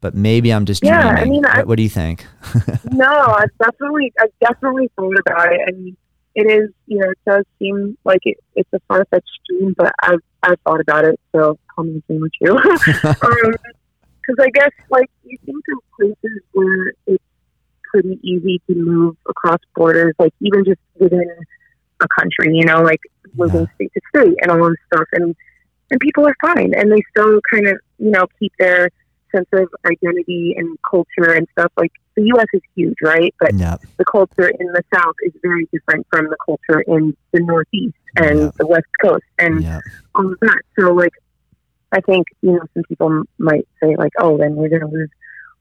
but 0.01 0.15
maybe 0.15 0.51
I'm 0.51 0.65
just 0.65 0.83
yeah, 0.83 1.13
dreaming. 1.13 1.21
I 1.21 1.25
mean, 1.25 1.41
what, 1.43 1.67
what 1.67 1.75
do 1.77 1.83
you 1.83 1.89
think? 1.89 2.25
no, 2.91 3.05
I 3.05 3.45
definitely, 3.63 4.11
I 4.19 4.25
definitely 4.41 4.89
thought 4.95 5.15
about 5.19 5.53
it. 5.53 5.61
I 5.67 5.71
mean, 5.71 5.95
it 6.33 6.47
is, 6.51 6.71
you 6.87 6.97
know, 6.97 7.11
it 7.11 7.19
does 7.25 7.45
seem 7.59 7.97
like 8.03 8.21
it, 8.23 8.37
it's 8.55 8.69
a 8.73 8.79
far 8.87 9.05
fetched 9.11 9.29
dream, 9.47 9.75
but 9.77 9.91
I've, 10.01 10.19
I've 10.41 10.59
thought 10.65 10.81
about 10.81 11.05
it, 11.05 11.19
so 11.33 11.59
call 11.73 11.85
me 11.85 12.01
dream 12.07 12.21
with 12.21 12.31
you. 12.41 12.55
Because 12.55 13.03
um, 13.21 14.35
I 14.39 14.49
guess, 14.53 14.71
like, 14.89 15.09
you 15.23 15.37
think 15.45 15.63
of 15.71 15.79
places 15.99 16.41
where 16.53 16.93
it's 17.05 17.23
pretty 17.83 18.19
easy 18.23 18.59
to 18.67 18.75
move 18.75 19.17
across 19.29 19.59
borders, 19.75 20.15
like, 20.17 20.33
even 20.41 20.65
just 20.65 20.79
within 20.97 21.29
a 22.01 22.07
country, 22.19 22.55
you 22.55 22.65
know, 22.65 22.81
like 22.81 23.01
moving 23.35 23.61
yeah. 23.61 23.75
state 23.75 23.91
to 23.93 24.01
state 24.09 24.35
and 24.41 24.51
all 24.51 24.67
this 24.67 24.77
stuff. 24.91 25.07
And, 25.13 25.35
and 25.91 25.99
people 25.99 26.25
are 26.25 26.35
fine, 26.41 26.73
and 26.75 26.91
they 26.91 27.03
still 27.11 27.39
kind 27.53 27.67
of, 27.67 27.77
you 27.99 28.09
know, 28.09 28.25
keep 28.39 28.53
their 28.57 28.89
sense 29.35 29.47
of 29.53 29.69
identity 29.85 30.55
and 30.57 30.77
culture 30.89 31.33
and 31.33 31.47
stuff. 31.51 31.71
Like 31.77 31.91
the 32.15 32.23
U.S. 32.23 32.47
is 32.53 32.61
huge, 32.75 32.97
right? 33.01 33.33
But 33.39 33.57
the 33.97 34.05
culture 34.05 34.49
in 34.49 34.67
the 34.67 34.83
South 34.93 35.15
is 35.23 35.33
very 35.41 35.67
different 35.71 36.05
from 36.09 36.25
the 36.25 36.37
culture 36.45 36.81
in 36.81 37.15
the 37.31 37.41
Northeast 37.41 37.95
and 38.15 38.51
the 38.57 38.67
West 38.67 38.87
Coast 39.01 39.23
and 39.39 39.65
all 40.15 40.31
of 40.31 40.39
that. 40.41 40.61
So, 40.77 40.93
like, 40.93 41.13
I 41.91 42.01
think 42.01 42.27
you 42.41 42.53
know 42.53 42.61
some 42.73 42.83
people 42.87 43.23
might 43.37 43.67
say 43.81 43.95
like, 43.97 44.13
oh, 44.19 44.37
then 44.37 44.55
we're 44.55 44.69
going 44.69 44.81
to 44.81 44.87
lose 44.87 45.09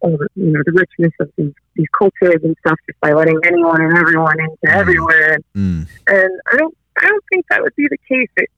all 0.00 0.16
the 0.16 0.28
you 0.34 0.52
know 0.52 0.62
the 0.64 0.72
richness 0.72 1.12
of 1.20 1.30
these 1.36 1.52
these 1.74 1.86
cultures 1.96 2.40
and 2.42 2.56
stuff 2.60 2.78
just 2.86 3.00
by 3.00 3.12
letting 3.12 3.38
anyone 3.44 3.80
and 3.80 3.96
everyone 3.96 4.40
into 4.40 4.56
mm. 4.66 4.72
everywhere. 4.72 5.38
Mm. 5.54 5.86
And 6.06 6.40
I 6.52 6.56
don't 6.56 6.76
I 6.98 7.06
don't 7.06 7.24
think 7.30 7.46
that 7.50 7.62
would 7.62 7.76
be 7.76 7.88
the 7.88 7.98
case. 8.08 8.30
It 8.36 8.50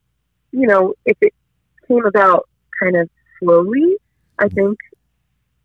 you 0.53 0.67
know 0.67 0.95
if 1.05 1.17
it 1.21 1.35
came 1.89 2.05
about 2.05 2.49
kind 2.81 2.97
of 2.97 3.09
slowly, 3.39 3.97
I 4.39 4.49
think 4.49 4.79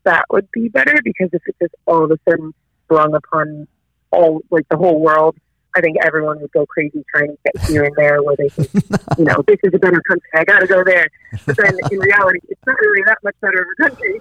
that 0.08 0.24
would 0.30 0.50
be 0.52 0.68
better 0.68 0.94
because 1.04 1.28
if 1.34 1.42
it 1.46 1.54
just 1.60 1.74
all 1.86 2.02
of 2.02 2.10
a 2.10 2.18
sudden 2.28 2.54
sprung 2.84 3.14
upon 3.14 3.68
all 4.10 4.40
like 4.50 4.66
the 4.70 4.76
whole 4.76 5.00
world, 5.00 5.36
I 5.76 5.82
think 5.82 5.98
everyone 6.02 6.40
would 6.40 6.50
go 6.52 6.64
crazy 6.64 7.04
trying 7.14 7.28
to 7.28 7.36
get 7.44 7.62
here 7.68 7.84
and 7.84 7.94
there 7.94 8.22
where 8.22 8.34
they 8.36 8.48
think, 8.48 8.70
you 9.18 9.24
know, 9.24 9.44
this 9.46 9.58
is 9.62 9.72
a 9.74 9.78
better 9.78 10.00
country. 10.08 10.30
I 10.34 10.44
got 10.44 10.60
to 10.60 10.66
go 10.66 10.82
there. 10.82 11.08
But 11.44 11.58
then 11.58 11.76
in 11.92 11.98
reality, 11.98 12.38
it's 12.48 12.60
not 12.66 12.76
really 12.80 13.02
that 13.04 13.18
much 13.22 13.34
better 13.42 13.60
of 13.60 13.66
a 13.78 13.88
country. 13.90 14.20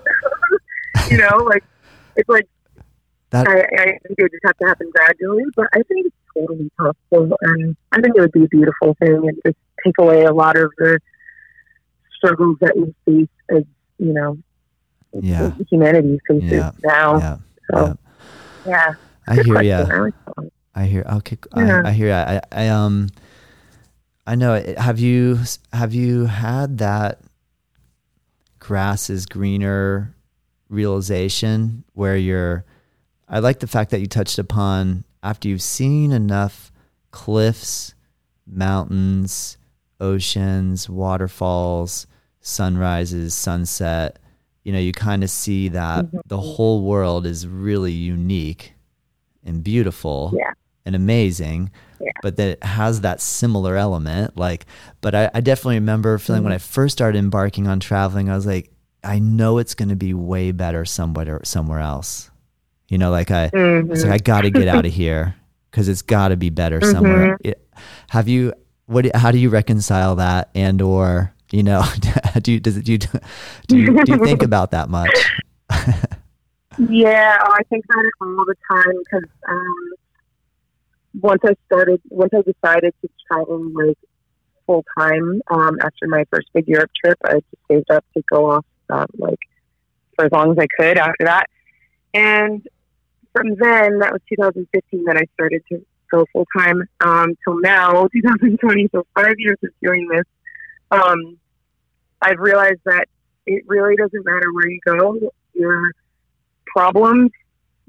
you 1.09 1.17
know, 1.17 1.37
like 1.45 1.63
it's 2.17 2.27
like 2.27 2.47
that, 3.29 3.47
I, 3.47 3.59
I 3.59 3.85
think 3.85 4.19
it 4.19 4.23
would 4.23 4.31
just 4.31 4.45
have 4.45 4.57
to 4.57 4.65
happen 4.65 4.91
gradually. 4.93 5.45
But 5.55 5.67
I 5.71 5.83
think 5.83 6.07
it's 6.07 6.15
totally 6.37 6.69
possible, 6.77 7.37
and 7.43 7.77
I 7.93 8.01
think 8.01 8.17
it 8.17 8.19
would 8.19 8.33
be 8.33 8.43
a 8.43 8.49
beautiful 8.49 8.93
thing 8.99 9.29
and 9.29 9.39
just 9.45 9.57
take 9.85 9.97
away 9.99 10.25
a 10.25 10.33
lot 10.33 10.57
of 10.57 10.69
the 10.77 10.99
struggles 12.17 12.57
that 12.59 12.75
we 12.75 12.93
face 13.05 13.29
as 13.55 13.63
you 13.99 14.11
know 14.11 14.37
yeah. 15.13 15.51
humanity 15.69 16.19
faces 16.27 16.51
yeah. 16.51 16.71
now. 16.83 17.17
Yeah. 17.17 17.37
So, 17.71 17.97
yeah. 18.65 18.71
yeah. 18.71 18.93
I 19.27 19.35
hear 19.35 19.61
you. 19.61 20.13
I 20.75 20.85
hear. 20.85 21.03
Okay. 21.07 21.37
I, 21.53 21.89
I 21.89 21.91
hear. 21.91 22.13
I, 22.13 22.41
I 22.51 22.67
um. 22.69 23.09
I 24.25 24.35
know. 24.35 24.61
Have 24.77 24.99
you 24.99 25.39
have 25.73 25.93
you 25.93 26.25
had 26.25 26.77
that 26.79 27.21
grass 28.59 29.09
is 29.09 29.25
greener 29.25 30.15
realization 30.69 31.83
where 31.93 32.17
you're? 32.17 32.65
I 33.29 33.39
like 33.39 33.59
the 33.59 33.67
fact 33.67 33.91
that 33.91 33.99
you 33.99 34.07
touched 34.07 34.39
upon 34.39 35.03
after 35.23 35.49
you've 35.49 35.61
seen 35.61 36.11
enough 36.11 36.71
cliffs, 37.11 37.93
mountains, 38.45 39.57
oceans, 39.99 40.89
waterfalls, 40.89 42.07
sunrises, 42.39 43.33
sunset 43.33 44.19
you 44.67 44.73
know, 44.73 44.79
you 44.79 44.91
kind 44.91 45.23
of 45.23 45.29
see 45.29 45.69
that 45.69 46.03
mm-hmm. 46.03 46.17
the 46.25 46.41
whole 46.41 46.83
world 46.83 47.25
is 47.25 47.47
really 47.47 47.93
unique 47.93 48.73
and 49.45 49.63
beautiful 49.63 50.33
yeah. 50.37 50.51
and 50.85 50.93
amazing. 50.93 51.71
Yeah. 52.01 52.11
But 52.21 52.35
that 52.35 52.49
it 52.49 52.63
has 52.65 52.99
that 52.99 53.21
similar 53.21 53.77
element. 53.77 54.35
Like, 54.35 54.65
but 54.99 55.15
I, 55.15 55.31
I 55.33 55.39
definitely 55.39 55.75
remember 55.75 56.17
feeling 56.17 56.39
mm-hmm. 56.39 56.47
when 56.47 56.53
I 56.53 56.57
first 56.57 56.91
started 56.91 57.17
embarking 57.17 57.67
on 57.67 57.79
traveling, 57.79 58.29
I 58.29 58.35
was 58.35 58.45
like, 58.45 58.69
I 59.05 59.19
know 59.19 59.57
it's 59.57 59.73
going 59.73 59.87
to 59.87 59.95
be 59.95 60.13
way 60.13 60.51
better 60.51 60.83
somewhere 60.83 61.39
somewhere 61.45 61.79
else. 61.79 62.29
You 62.89 62.97
know, 62.97 63.09
like 63.09 63.31
I, 63.31 63.47
mm-hmm. 63.47 63.89
like, 63.89 64.11
I 64.11 64.17
got 64.17 64.41
to 64.41 64.49
get 64.49 64.67
out 64.67 64.85
of 64.85 64.93
here 65.01 65.37
because 65.71 65.87
it's 65.87 66.01
got 66.01 66.27
to 66.27 66.35
be 66.35 66.49
better 66.49 66.81
somewhere. 66.81 67.37
Mm-hmm. 67.37 67.47
It, 67.51 67.67
have 68.09 68.27
you? 68.27 68.51
What? 68.87 69.15
How 69.15 69.31
do 69.31 69.37
you 69.37 69.47
reconcile 69.47 70.17
that? 70.17 70.49
And 70.53 70.81
or 70.81 71.33
you 71.51 71.63
know, 71.63 71.83
do 72.41 72.53
you, 72.53 72.59
does 72.59 72.77
it, 72.77 72.85
do 72.85 72.91
you, 72.93 72.97
do 72.97 73.77
you, 73.77 74.03
do 74.03 74.11
you 74.13 74.25
think 74.25 74.43
about 74.43 74.71
that 74.71 74.89
much? 74.89 75.09
yeah, 76.89 77.37
oh, 77.41 77.51
I 77.53 77.63
think 77.69 77.85
about 77.85 78.05
it 78.05 78.13
all 78.21 78.45
the 78.45 78.55
time 78.69 78.93
because 78.99 79.29
um, 79.47 79.93
once 81.21 81.41
I 81.45 81.55
started, 81.65 82.01
once 82.09 82.31
I 82.33 82.41
decided 82.41 82.93
to 83.01 83.09
travel 83.29 83.71
like 83.73 83.97
full 84.67 84.85
time 84.99 85.41
um, 85.49 85.77
after 85.81 86.07
my 86.07 86.25
first 86.29 86.47
big 86.53 86.67
Europe 86.67 86.91
trip. 87.03 87.17
I 87.23 87.35
just 87.35 87.45
saved 87.71 87.89
up 87.89 88.05
to 88.15 88.21
go 88.29 88.51
off 88.51 88.65
um, 88.89 89.07
like 89.17 89.39
for 90.15 90.25
as 90.25 90.31
long 90.31 90.51
as 90.51 90.57
I 90.59 90.67
could 90.79 90.97
after 90.97 91.23
that. 91.23 91.47
And 92.13 92.67
from 93.33 93.55
then, 93.55 93.99
that 93.99 94.11
was 94.11 94.21
2015, 94.29 95.05
that 95.05 95.17
I 95.17 95.23
started 95.33 95.63
to 95.71 95.83
go 96.11 96.25
full 96.31 96.45
time 96.55 96.83
um, 97.01 97.35
till 97.43 97.59
now, 97.59 98.07
2020. 98.13 98.89
So 98.93 99.05
five 99.15 99.35
years 99.37 99.57
of 99.63 99.69
doing 99.81 100.07
this. 100.09 100.25
Um, 100.91 101.37
I've 102.21 102.39
realized 102.39 102.79
that 102.85 103.05
it 103.45 103.63
really 103.67 103.95
doesn't 103.95 104.25
matter 104.25 104.51
where 104.53 104.69
you 104.69 104.79
go. 104.85 105.31
Your 105.53 105.91
problems 106.67 107.31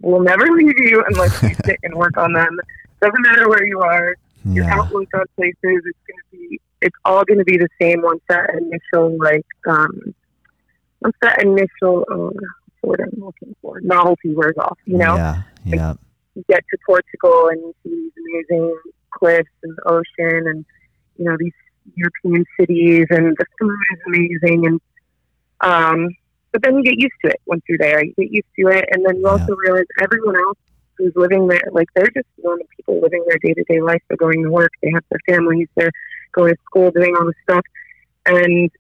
will 0.01 0.21
never 0.21 0.47
leave 0.51 0.79
you 0.79 1.03
unless 1.09 1.43
you 1.43 1.55
sit 1.65 1.77
and 1.83 1.95
work 1.95 2.17
on 2.17 2.33
them. 2.33 2.59
Doesn't 3.01 3.23
matter 3.23 3.49
where 3.49 3.65
you 3.67 3.81
are. 3.81 4.15
Your 4.45 4.65
Yeah. 4.65 4.79
outlook 4.79 5.09
on 5.15 5.25
places 5.37 5.57
is 5.63 5.73
going 5.73 5.83
to 5.85 6.25
be. 6.33 6.61
It's 6.81 6.97
all 7.05 7.25
going 7.25 7.39
to 7.39 7.45
be 7.45 7.57
the 7.57 7.69
same 7.81 8.03
once 8.03 8.21
that 8.29 8.51
initial 8.55 9.17
like 9.19 9.45
um, 9.69 10.15
once 11.01 11.17
that 11.23 11.43
initial 11.43 12.05
uh, 12.11 12.31
word 12.85 13.01
I'm 13.01 13.21
looking 13.21 13.55
for 13.61 13.81
novelty 13.81 14.33
wears 14.35 14.55
off. 14.59 14.79
You 14.85 14.99
know, 14.99 15.17
Yeah. 15.17 15.43
Yeah. 15.65 15.95
you 16.37 16.45
get 16.49 16.63
to 16.71 16.79
Portugal 16.87 17.49
and 17.49 17.61
you 17.61 17.75
see 17.83 17.91
these 17.91 18.13
amazing 18.49 18.79
cliffs 19.11 19.49
and 19.65 19.77
the 19.77 19.83
ocean 19.91 20.47
and 20.47 20.65
you 21.17 21.25
know 21.25 21.37
these 21.37 21.53
European 21.95 22.45
cities 22.59 23.07
and 23.11 23.37
the 23.39 23.47
food 23.59 23.77
is 23.93 23.99
amazing 24.07 24.67
and 24.67 24.81
um 25.61 26.09
but 26.53 26.63
then 26.63 26.77
you 26.77 26.83
get 26.85 26.99
used 26.99 27.15
to 27.25 27.31
it 27.31 27.41
once 27.47 27.63
you're 27.69 27.79
there. 27.79 28.03
You 28.05 28.15
get 28.19 28.33
used 28.33 28.49
to 28.59 28.69
it 28.69 28.85
and 28.93 29.05
then 29.07 29.17
you 29.19 29.29
Yeah. 29.29 29.29
also 29.29 29.55
realize 29.57 29.85
everyone 30.03 30.37
else 30.37 30.59
who's 30.97 31.13
living 31.15 31.47
there 31.49 31.61
like 31.73 31.89
they're 31.95 32.11
just 32.15 32.27
normal 32.43 32.67
people 32.77 33.01
living 33.01 33.25
their 33.29 33.39
day 33.43 33.55
to 33.55 33.65
day 33.69 33.81
life. 33.81 34.03
They're 34.09 34.17
going 34.17 34.43
to 34.43 34.51
work, 34.51 34.71
they 34.83 34.91
have 34.95 35.05
their 35.11 35.21
families, 35.35 35.69
they're 35.77 35.93
going 36.33 36.53
to 36.55 36.59
school, 36.71 36.91
doing 36.91 37.15
all 37.17 37.27
this 37.27 37.35
stuff. 37.43 37.65
And 38.27 38.71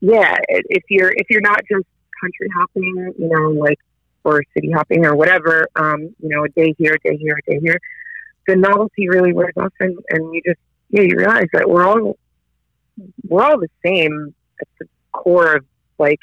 yeah, 0.00 0.36
if 0.48 0.82
you're 0.88 1.12
if 1.14 1.26
you're 1.30 1.40
not 1.40 1.60
just 1.70 1.84
country 2.20 2.48
hopping, 2.56 3.12
you 3.18 3.28
know, 3.28 3.50
like 3.50 3.78
or 4.24 4.42
city 4.54 4.70
hopping 4.70 5.04
or 5.06 5.14
whatever, 5.16 5.66
um, 5.76 6.14
you 6.20 6.28
know, 6.28 6.44
a 6.44 6.48
day 6.50 6.74
here, 6.78 6.94
a 6.94 7.08
day 7.08 7.16
here, 7.16 7.38
a 7.46 7.50
day 7.50 7.58
here, 7.62 7.78
the 8.46 8.56
novelty 8.56 9.08
really 9.08 9.32
wears 9.32 9.54
off, 9.56 9.72
and, 9.80 9.98
and 10.10 10.34
you 10.34 10.40
just 10.46 10.60
yeah, 10.90 11.02
you 11.02 11.14
realize 11.16 11.46
that 11.52 11.68
we're 11.68 11.86
all 11.86 12.18
we're 13.28 13.42
all 13.42 13.58
the 13.58 13.70
same 13.84 14.34
at 14.60 14.68
the 14.78 14.86
core 15.12 15.56
of 15.56 15.64
like 15.98 16.20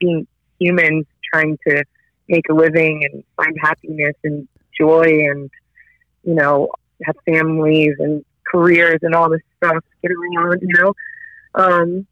being 0.00 0.26
humans 0.58 1.06
trying 1.32 1.58
to 1.66 1.84
make 2.28 2.48
a 2.50 2.54
living 2.54 3.04
and 3.10 3.24
find 3.36 3.56
happiness 3.60 4.14
and 4.24 4.48
joy 4.78 5.04
and 5.04 5.50
you 6.24 6.34
know 6.34 6.70
have 7.04 7.16
families 7.26 7.94
and 7.98 8.24
careers 8.50 8.98
and 9.02 9.14
all 9.14 9.30
this 9.30 9.40
stuff 9.56 9.82
get 10.02 10.10
around, 10.12 10.60
you 10.62 10.74
know. 10.78 10.94
Um, 11.54 12.06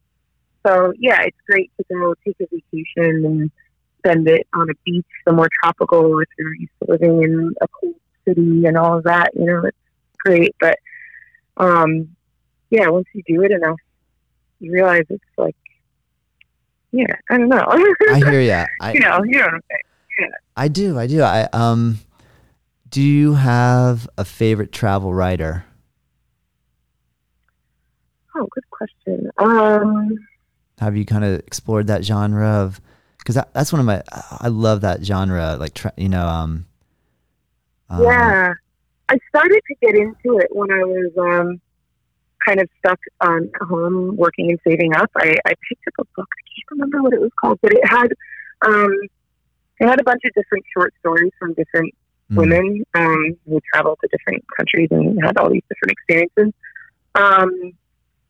so 0.67 0.93
yeah, 0.99 1.23
it's 1.23 1.37
great 1.47 1.71
to 1.79 1.85
go 1.95 2.15
take 2.25 2.37
a 2.41 2.47
vacation 2.51 3.25
and 3.25 3.51
spend 3.99 4.29
it 4.29 4.47
on 4.55 4.69
a 4.71 4.75
beach 4.85 5.07
somewhere 5.27 5.49
tropical 5.63 6.21
if 6.21 6.29
you're 6.39 6.55
used 6.55 6.73
to 6.85 6.91
living 6.91 7.23
in 7.23 7.55
a 7.61 7.69
cool 7.69 7.95
city 8.27 8.65
and 8.67 8.77
all 8.77 8.99
of 8.99 9.05
that. 9.05 9.31
You 9.35 9.47
know, 9.47 9.63
it's 9.65 9.77
great. 10.25 10.55
But 10.61 10.79
um, 11.59 12.17
yeah, 12.71 12.89
once 12.89 13.07
you 13.13 13.23
do 13.27 13.43
it 13.43 13.51
enough, 13.51 13.79
you 14.61 14.73
realize 14.73 15.05
it's 15.09 15.23
like, 15.37 15.57
yeah, 16.93 17.15
I 17.31 17.39
don't 17.39 17.49
know. 17.49 17.65
I 17.69 18.19
hear 18.19 18.41
ya. 18.41 18.67
I, 18.81 18.93
you 18.93 19.01
know, 19.01 19.23
you 19.25 19.39
know 19.39 19.45
what 19.45 19.55
I'm 19.55 19.63
saying. 19.71 20.33
I 20.57 20.69
do. 20.69 20.99
I 20.99 21.07
do. 21.07 21.23
I 21.23 21.49
um. 21.53 21.99
Do 22.91 23.03
you 23.03 23.35
have 23.35 24.09
a 24.17 24.25
favorite 24.25 24.73
travel 24.73 25.13
writer? 25.13 25.67
Oh, 28.35 28.49
good 28.51 28.71
question. 28.71 29.31
Um, 29.37 30.17
Have 30.79 30.97
you 30.97 31.05
kind 31.05 31.25
of 31.25 31.41
explored 31.41 31.89
that 31.89 32.03
genre 32.03 32.49
of? 32.49 32.81
Because 33.19 33.35
that, 33.35 33.53
that's 33.53 33.73
one 33.73 33.81
of 33.81 33.87
my. 33.87 34.03
I 34.11 34.49
love 34.49 34.81
that 34.81 35.05
genre. 35.05 35.57
Like 35.61 35.75
tra- 35.75 35.93
you 35.97 36.09
know. 36.09 36.27
Um. 36.27 36.67
um, 37.91 38.03
yeah, 38.03 38.55
I 39.09 39.19
started 39.29 39.61
to 39.69 39.75
get 39.81 39.95
into 39.95 40.39
it 40.39 40.49
when 40.51 40.71
I 40.71 40.85
was 40.85 41.13
um, 41.19 41.61
kind 42.45 42.61
of 42.61 42.69
stuck 42.79 42.99
um, 43.21 43.51
at 43.55 43.67
home 43.67 44.17
working 44.17 44.51
and 44.51 44.59
saving 44.67 44.95
up. 44.95 45.11
I, 45.17 45.37
I 45.47 45.53
picked 45.69 45.87
up 45.89 45.95
a 46.01 46.05
book. 46.17 46.29
I 46.29 46.43
can't 46.55 46.71
remember 46.73 47.03
what 47.03 47.13
it 47.15 47.21
was 47.21 47.31
called, 47.41 47.59
but 47.63 47.73
it 47.73 47.87
had 47.89 48.09
um, 48.67 48.93
it 49.81 49.87
had 49.87 50.01
a 50.01 50.05
bunch 50.05 50.23
of 50.25 50.33
different 50.35 50.65
short 50.77 50.93
stories 51.01 51.31
from 51.39 51.55
different 51.55 51.95
mm, 52.31 52.37
women 52.37 52.85
um, 52.95 53.37
who 53.47 53.61
traveled 53.73 53.99
to 54.03 54.09
different 54.09 54.45
countries 54.57 54.89
and 54.91 55.19
had 55.23 55.37
all 55.39 55.51
these 55.51 55.63
different 55.69 55.93
experiences. 55.93 56.53
Um, 57.15 57.73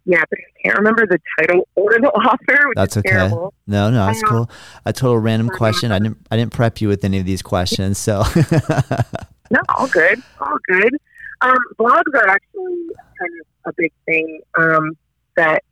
yeah, 0.05 0.23
but 0.31 0.39
I 0.39 0.63
can't 0.63 0.79
remember 0.79 1.07
the 1.07 1.19
title 1.39 1.69
or 1.75 1.93
the 1.93 2.09
author, 2.09 2.69
which 2.69 2.77
That's 2.77 2.97
is 2.97 3.01
okay. 3.01 3.11
terrible. 3.11 3.53
No, 3.67 3.91
no, 3.91 4.07
that's 4.07 4.23
I 4.23 4.27
cool. 4.27 4.51
A 4.85 4.93
total 4.93 5.19
random 5.19 5.49
question. 5.51 5.93
I 5.93 5.99
didn't. 5.99 6.19
I 6.31 6.37
didn't 6.37 6.53
prep 6.53 6.81
you 6.81 6.89
with 6.89 7.05
any 7.05 7.19
of 7.19 7.27
these 7.27 7.43
questions. 7.43 7.99
So. 7.99 8.23
No, 9.51 9.61
all 9.69 9.89
good, 9.89 10.23
all 10.41 10.59
good. 10.67 10.97
Um, 11.41 11.59
blogs 11.79 12.15
are 12.15 12.29
actually 12.29 12.89
kind 13.19 13.33
of 13.41 13.47
a 13.67 13.73
big 13.77 13.93
thing 14.05 14.41
um, 14.59 14.97
that 15.37 15.63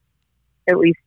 at 0.69 0.79
least 0.79 0.99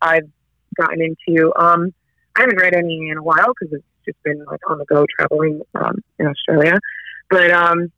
I've 0.00 0.28
gotten 0.76 1.00
into. 1.00 1.52
Um, 1.56 1.92
I 2.36 2.42
haven't 2.42 2.58
read 2.58 2.74
any 2.74 3.08
in 3.10 3.16
a 3.16 3.22
while 3.22 3.52
because 3.58 3.72
it's 3.72 3.84
just 4.04 4.22
been 4.22 4.44
like 4.44 4.60
on 4.68 4.78
the 4.78 4.84
go 4.84 5.06
traveling 5.18 5.62
um, 5.74 6.02
in 6.18 6.26
Australia. 6.26 6.78
But 7.30 7.50
um, 7.50 7.90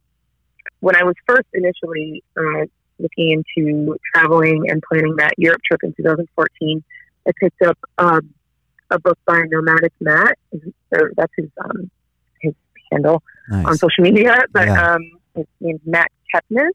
when 0.81 0.97
I 0.97 1.03
was 1.05 1.15
first 1.27 1.49
initially 1.53 2.23
uh, 2.37 2.67
looking 2.99 3.45
into 3.57 3.97
traveling 4.15 4.71
and 4.71 4.83
planning 4.89 5.17
that 5.17 5.35
Europe 5.37 5.61
trip 5.67 5.83
in 5.83 5.93
2014, 5.95 6.83
I 7.27 7.31
picked 7.39 7.63
up 7.63 7.79
um, 7.99 8.33
a 8.91 8.99
book 8.99 9.19
by 9.27 9.43
Nomadic 9.51 9.93
Matt. 10.01 10.39
That's 10.91 11.33
his 11.37 11.51
um, 11.63 11.91
handle 12.93 13.23
on 13.51 13.77
social 13.77 14.05
media, 14.05 14.37
but 14.53 14.67
Yeah. 14.69 14.95
um, 14.95 15.03
his 15.35 15.47
name's 15.61 15.81
Matt 15.85 16.11
Kepnes, 16.35 16.71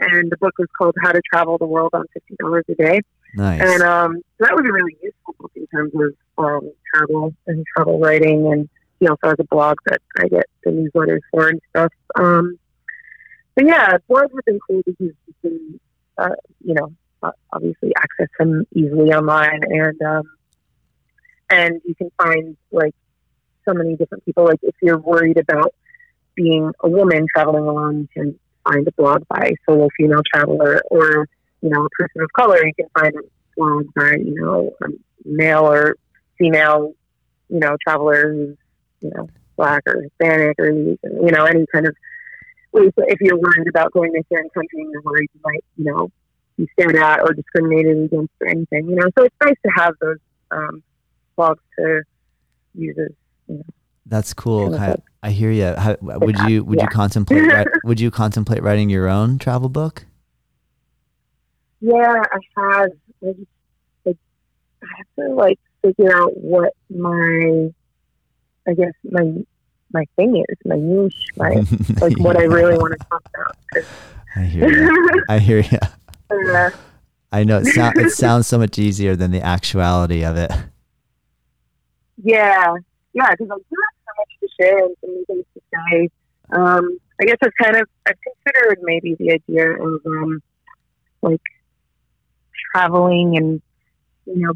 and 0.00 0.30
the 0.30 0.36
book 0.38 0.54
was 0.58 0.68
called 0.76 0.94
How 1.02 1.12
to 1.12 1.20
Travel 1.32 1.58
the 1.58 1.66
World 1.66 1.90
on 1.92 2.04
Fifty 2.14 2.36
Dollars 2.40 2.64
a 2.68 2.74
Day. 2.74 3.00
Nice. 3.34 3.60
And 3.60 3.82
um, 3.82 4.16
so 4.38 4.46
that 4.46 4.54
was 4.54 4.64
a 4.66 4.72
really 4.72 4.96
useful 5.02 5.34
book 5.38 5.52
in 5.54 5.66
terms 5.66 5.92
of 5.94 6.44
um, 6.44 6.72
travel 6.94 7.34
and 7.46 7.64
travel 7.76 7.98
writing. 8.00 8.50
And 8.52 8.68
he 9.00 9.06
also 9.06 9.28
has 9.28 9.36
a 9.38 9.44
blog 9.44 9.76
that 9.86 10.00
I 10.18 10.28
get 10.28 10.46
the 10.64 10.70
newsletters 10.70 11.20
for 11.30 11.48
and 11.48 11.60
stuff. 11.70 11.92
Um, 12.18 12.58
but 13.54 13.66
yeah, 13.66 13.98
blogs 14.08 14.30
have 14.34 14.44
been 14.46 14.58
cool 14.66 14.82
because 14.86 15.14
you 15.26 15.34
can, 15.42 15.80
uh, 16.16 16.34
you 16.64 16.74
know, 16.74 16.92
uh, 17.22 17.32
obviously 17.52 17.92
access 17.96 18.28
them 18.38 18.66
easily 18.72 19.12
online, 19.12 19.60
and 19.64 20.00
um, 20.02 20.22
and 21.50 21.80
you 21.84 21.94
can 21.96 22.10
find 22.22 22.56
like 22.70 22.94
so 23.68 23.74
many 23.74 23.96
different 23.96 24.24
people. 24.24 24.44
Like 24.44 24.60
if 24.62 24.74
you're 24.80 24.98
worried 24.98 25.38
about 25.38 25.74
being 26.34 26.72
a 26.80 26.88
woman 26.88 27.26
traveling 27.34 27.64
alone, 27.64 28.00
you 28.00 28.08
can 28.14 28.38
find 28.64 28.86
a 28.86 28.92
blog 28.92 29.26
by 29.28 29.52
solo 29.66 29.88
female 29.96 30.22
traveler 30.32 30.80
or 30.90 31.28
you 31.60 31.70
know, 31.70 31.84
a 31.84 31.88
person 31.90 32.22
of 32.22 32.32
color, 32.32 32.64
you 32.64 32.74
can 32.74 32.88
find 32.98 33.14
a 33.14 33.22
blog 33.56 33.86
by, 33.94 34.16
you 34.16 34.34
know, 34.34 34.72
a 34.82 34.88
male 35.24 35.64
or 35.64 35.96
female, 36.38 36.94
you 37.48 37.58
know, 37.58 37.76
traveler 37.82 38.32
who's, 38.32 38.56
you 39.00 39.10
know, 39.14 39.28
black 39.56 39.82
or 39.86 40.02
Hispanic 40.02 40.58
or, 40.58 40.70
you 40.70 40.98
know, 41.02 41.44
any 41.44 41.66
kind 41.72 41.86
of 41.86 41.96
if 42.74 43.20
you're 43.20 43.38
worried 43.38 43.66
about 43.68 43.92
going 43.92 44.12
to 44.12 44.20
a 44.20 44.22
certain 44.30 44.50
country 44.50 44.82
and 44.82 44.92
you're 44.92 45.02
worried 45.02 45.28
you 45.34 45.40
might, 45.42 45.64
you 45.76 45.84
know, 45.84 46.10
be 46.56 46.68
stared 46.74 46.96
at 46.96 47.20
or 47.20 47.32
discriminated 47.32 48.04
against 48.04 48.32
or 48.40 48.46
anything, 48.46 48.88
you 48.88 48.94
know. 48.94 49.08
So 49.18 49.24
it's 49.24 49.34
nice 49.42 49.56
to 49.64 49.70
have 49.74 49.94
those 50.00 50.18
um, 50.50 50.82
blogs 51.36 51.58
to 51.78 52.02
use 52.74 52.96
as, 52.98 53.10
you 53.48 53.56
know, 53.56 53.64
That's 54.06 54.34
cool. 54.34 54.76
kind 54.76 54.94
of 54.94 55.02
I, 55.22 55.28
I 55.28 55.30
hear 55.30 55.50
you. 55.50 55.74
How, 55.74 55.96
would 56.00 56.38
you 56.48 56.64
would 56.64 56.80
you 56.80 56.88
contemplate 56.88 57.66
would 57.84 58.00
you 58.00 58.10
contemplate 58.10 58.62
writing 58.62 58.88
your 58.90 59.08
own 59.08 59.38
travel 59.38 59.68
book? 59.68 60.04
Yeah, 61.80 62.22
I 62.22 62.38
have. 62.60 62.90
I 63.22 63.32
just, 64.04 64.18
I 64.82 64.86
have 64.96 65.06
to 65.18 65.34
like 65.34 65.58
figure 65.82 66.14
out 66.16 66.36
what 66.36 66.72
my, 66.90 67.70
I 68.66 68.74
guess 68.74 68.92
my 69.04 69.44
my 69.92 70.04
thing 70.16 70.36
is, 70.36 70.56
my 70.64 70.76
niche, 70.76 71.14
my 71.36 71.50
like 72.00 72.18
what 72.18 72.36
I 72.36 72.42
really 72.42 72.76
want 72.76 72.94
to 72.98 73.06
talk 73.06 73.22
about. 73.34 73.84
I 74.36 74.42
hear 74.42 74.68
you. 74.68 75.24
I 75.28 75.38
hear 75.38 75.60
you. 75.60 75.78
uh, 76.54 76.70
I 77.32 77.44
know 77.44 77.58
it, 77.58 77.66
sound, 77.66 77.98
it 77.98 78.10
sounds 78.10 78.46
so 78.46 78.58
much 78.58 78.78
easier 78.78 79.14
than 79.16 79.30
the 79.30 79.42
actuality 79.42 80.24
of 80.24 80.36
it. 80.36 80.50
yeah, 82.22 82.74
yeah, 83.14 83.30
because 83.30 83.50
I 83.50 83.56
do 83.56 83.76
have 83.84 83.96
so 84.06 84.12
much 84.18 84.32
to 84.40 84.48
share 84.60 84.78
and 84.78 84.96
so 85.00 85.06
many 85.08 85.24
things 85.24 85.44
to 85.54 85.60
say. 85.72 86.08
Um, 86.50 86.98
I 87.20 87.24
guess 87.24 87.36
I've 87.42 87.54
kind 87.62 87.76
of 87.76 87.88
I've 88.06 88.18
considered 88.20 88.78
maybe 88.82 89.14
the 89.18 89.32
idea 89.32 89.72
of 89.72 90.00
um, 90.06 90.42
like 91.22 91.42
traveling 92.72 93.36
and 93.36 93.60
you 94.26 94.36
know 94.46 94.52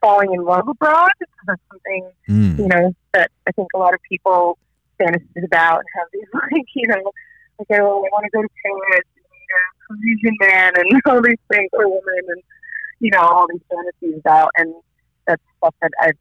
falling 0.00 0.32
in 0.32 0.44
love 0.44 0.68
abroad 0.68 1.10
because 1.18 1.34
that's 1.46 1.62
something 1.70 2.10
Mm. 2.28 2.58
you 2.58 2.68
know, 2.68 2.94
that 3.14 3.30
I 3.46 3.52
think 3.52 3.68
a 3.74 3.78
lot 3.78 3.94
of 3.94 4.00
people 4.02 4.58
fantasize 5.00 5.44
about 5.44 5.78
and 5.78 5.86
have 5.96 6.06
these 6.12 6.26
like, 6.34 6.66
you 6.74 6.86
know, 6.88 7.10
like 7.58 7.80
oh, 7.80 8.04
I 8.04 8.08
want 8.12 8.24
to 8.24 8.30
go 8.30 8.42
to 8.42 8.48
Paris 8.62 9.04
and 9.16 9.24
meet 9.32 9.48
a 9.56 9.94
Parisian 9.94 10.36
man 10.40 10.72
and 10.76 11.00
all 11.06 11.22
these 11.22 11.38
things, 11.50 11.70
or 11.72 11.88
woman, 11.88 12.22
and 12.28 12.42
you 13.00 13.10
know 13.10 13.20
all 13.20 13.46
these 13.50 13.62
fantasies 13.70 14.20
about, 14.20 14.50
and 14.56 14.74
that's 15.26 15.42
stuff 15.56 15.74
that 15.80 15.90
I've 16.02 16.18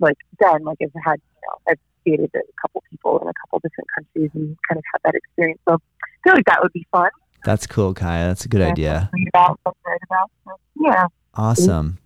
like 0.00 0.16
done. 0.40 0.64
Like 0.64 0.78
I've 0.82 0.90
had, 1.04 1.20
you 1.20 1.40
know, 1.48 1.58
I've 1.70 1.78
dated 2.04 2.30
a 2.34 2.40
couple 2.60 2.82
people 2.90 3.18
in 3.20 3.28
a 3.28 3.32
couple 3.42 3.60
different 3.60 3.88
countries 3.94 4.30
and 4.34 4.56
kind 4.68 4.78
of 4.78 4.84
had 4.92 5.00
that 5.04 5.14
experience. 5.14 5.60
So 5.68 5.74
I 5.74 5.78
feel 6.24 6.34
like 6.34 6.44
that 6.46 6.62
would 6.62 6.72
be 6.72 6.86
fun. 6.92 7.10
That's 7.44 7.66
cool, 7.66 7.92
Kaya. 7.94 8.28
That's 8.28 8.44
a 8.44 8.48
good 8.48 8.62
idea. 8.62 9.10
About, 9.28 9.60
about. 9.64 10.30
So, 10.44 10.52
yeah. 10.80 11.06
Awesome. 11.34 11.98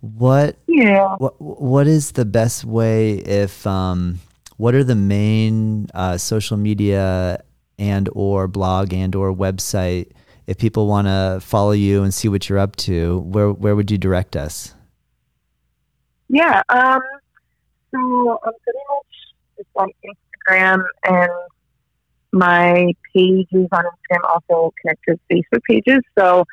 What 0.00 0.56
Yeah. 0.66 1.16
what 1.16 1.40
what 1.40 1.86
is 1.86 2.12
the 2.12 2.24
best 2.24 2.64
way 2.64 3.14
if 3.14 3.66
um 3.66 4.20
what 4.56 4.74
are 4.74 4.84
the 4.84 4.94
main 4.94 5.88
uh, 5.94 6.18
social 6.18 6.56
media 6.56 7.42
and 7.78 8.08
or 8.12 8.46
blog 8.46 8.92
and 8.92 9.14
or 9.14 9.34
website 9.34 10.10
if 10.46 10.56
people 10.58 10.86
want 10.86 11.06
to 11.08 11.40
follow 11.42 11.72
you 11.72 12.02
and 12.02 12.12
see 12.14 12.28
what 12.28 12.48
you're 12.48 12.58
up 12.58 12.76
to 12.76 13.18
where 13.20 13.50
where 13.52 13.74
would 13.74 13.90
you 13.90 13.98
direct 13.98 14.36
us 14.36 14.74
Yeah. 16.28 16.62
Um, 16.68 17.00
so 17.90 18.38
I'm 18.44 18.52
pretty 18.62 18.78
much 18.90 19.06
just 19.56 19.68
on 19.76 19.88
Instagram 20.04 20.84
and 21.04 21.32
my 22.32 22.92
page 23.14 23.48
is 23.52 23.68
on 23.72 23.84
Instagram 23.84 24.28
also 24.28 24.72
connected 24.80 25.18
to 25.30 25.34
Facebook 25.34 25.62
pages. 25.64 26.00
So 26.18 26.44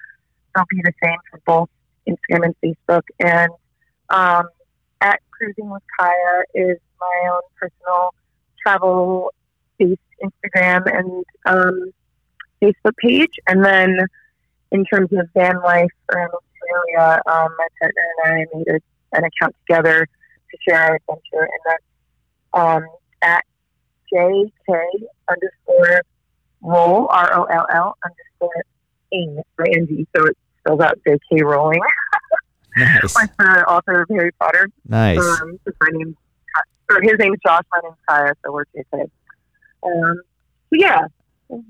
they'll 0.56 0.66
be 0.70 0.82
the 0.84 0.94
same 1.04 1.18
for 1.30 1.42
both 1.46 1.70
Instagram 2.08 2.46
and 2.46 2.56
Facebook. 2.64 3.02
And 3.20 3.52
um, 4.10 4.48
at 5.02 5.20
Cruising 5.32 5.70
with 5.70 5.84
Kaya 6.00 6.44
is 6.54 6.78
my 7.00 7.30
own 7.32 7.42
personal 7.60 8.14
travel 8.62 9.34
based 9.78 10.00
Instagram 10.24 10.86
and 10.98 11.26
um, 11.46 11.92
Facebook 12.62 12.96
page. 12.98 13.34
And 13.48 13.64
then 13.64 13.98
in 14.72 14.86
terms 14.86 15.10
of 15.12 15.28
van 15.34 15.62
life 15.62 15.92
around 16.14 16.32
Australia, 16.32 17.22
um, 17.28 17.50
my 17.58 17.68
partner 17.82 18.02
and 18.24 18.34
I 18.34 18.46
made 18.58 18.68
a 18.68 18.80
an 19.18 19.24
account 19.26 19.56
together 19.68 20.08
to 20.52 20.58
share 20.68 20.80
our 20.82 20.96
adventure, 20.96 21.44
and 21.44 21.60
that's 21.66 21.84
um, 22.54 22.86
at 23.22 23.44
JK 24.14 24.84
underscore 25.30 26.02
roll, 26.62 27.08
R 27.10 27.34
O 27.34 27.44
L 27.44 27.68
L 27.74 27.98
underscore 28.04 28.64
ing, 29.12 29.42
Angie, 29.60 30.08
so 30.16 30.26
it 30.26 30.38
spells 30.60 30.80
out 30.80 31.00
JK 31.08 31.44
rolling, 31.44 31.82
nice. 32.78 33.16
Like 33.16 33.36
the 33.38 33.66
author 33.68 34.02
of 34.02 34.10
Harry 34.10 34.32
Potter. 34.40 34.70
nice. 34.88 35.18
Um, 35.20 35.60
so 35.66 35.72
my 35.82 35.90
name's, 35.92 36.16
or 36.90 37.02
his 37.02 37.14
name's 37.20 37.38
Josh, 37.46 37.64
my 37.72 37.80
name's 37.84 37.98
Kaya, 38.08 38.34
so 38.44 38.52
we're 38.52 38.66
JK. 38.76 39.02
Um, 39.84 40.22
so 40.70 40.72
yeah, 40.72 41.02
those 41.50 41.62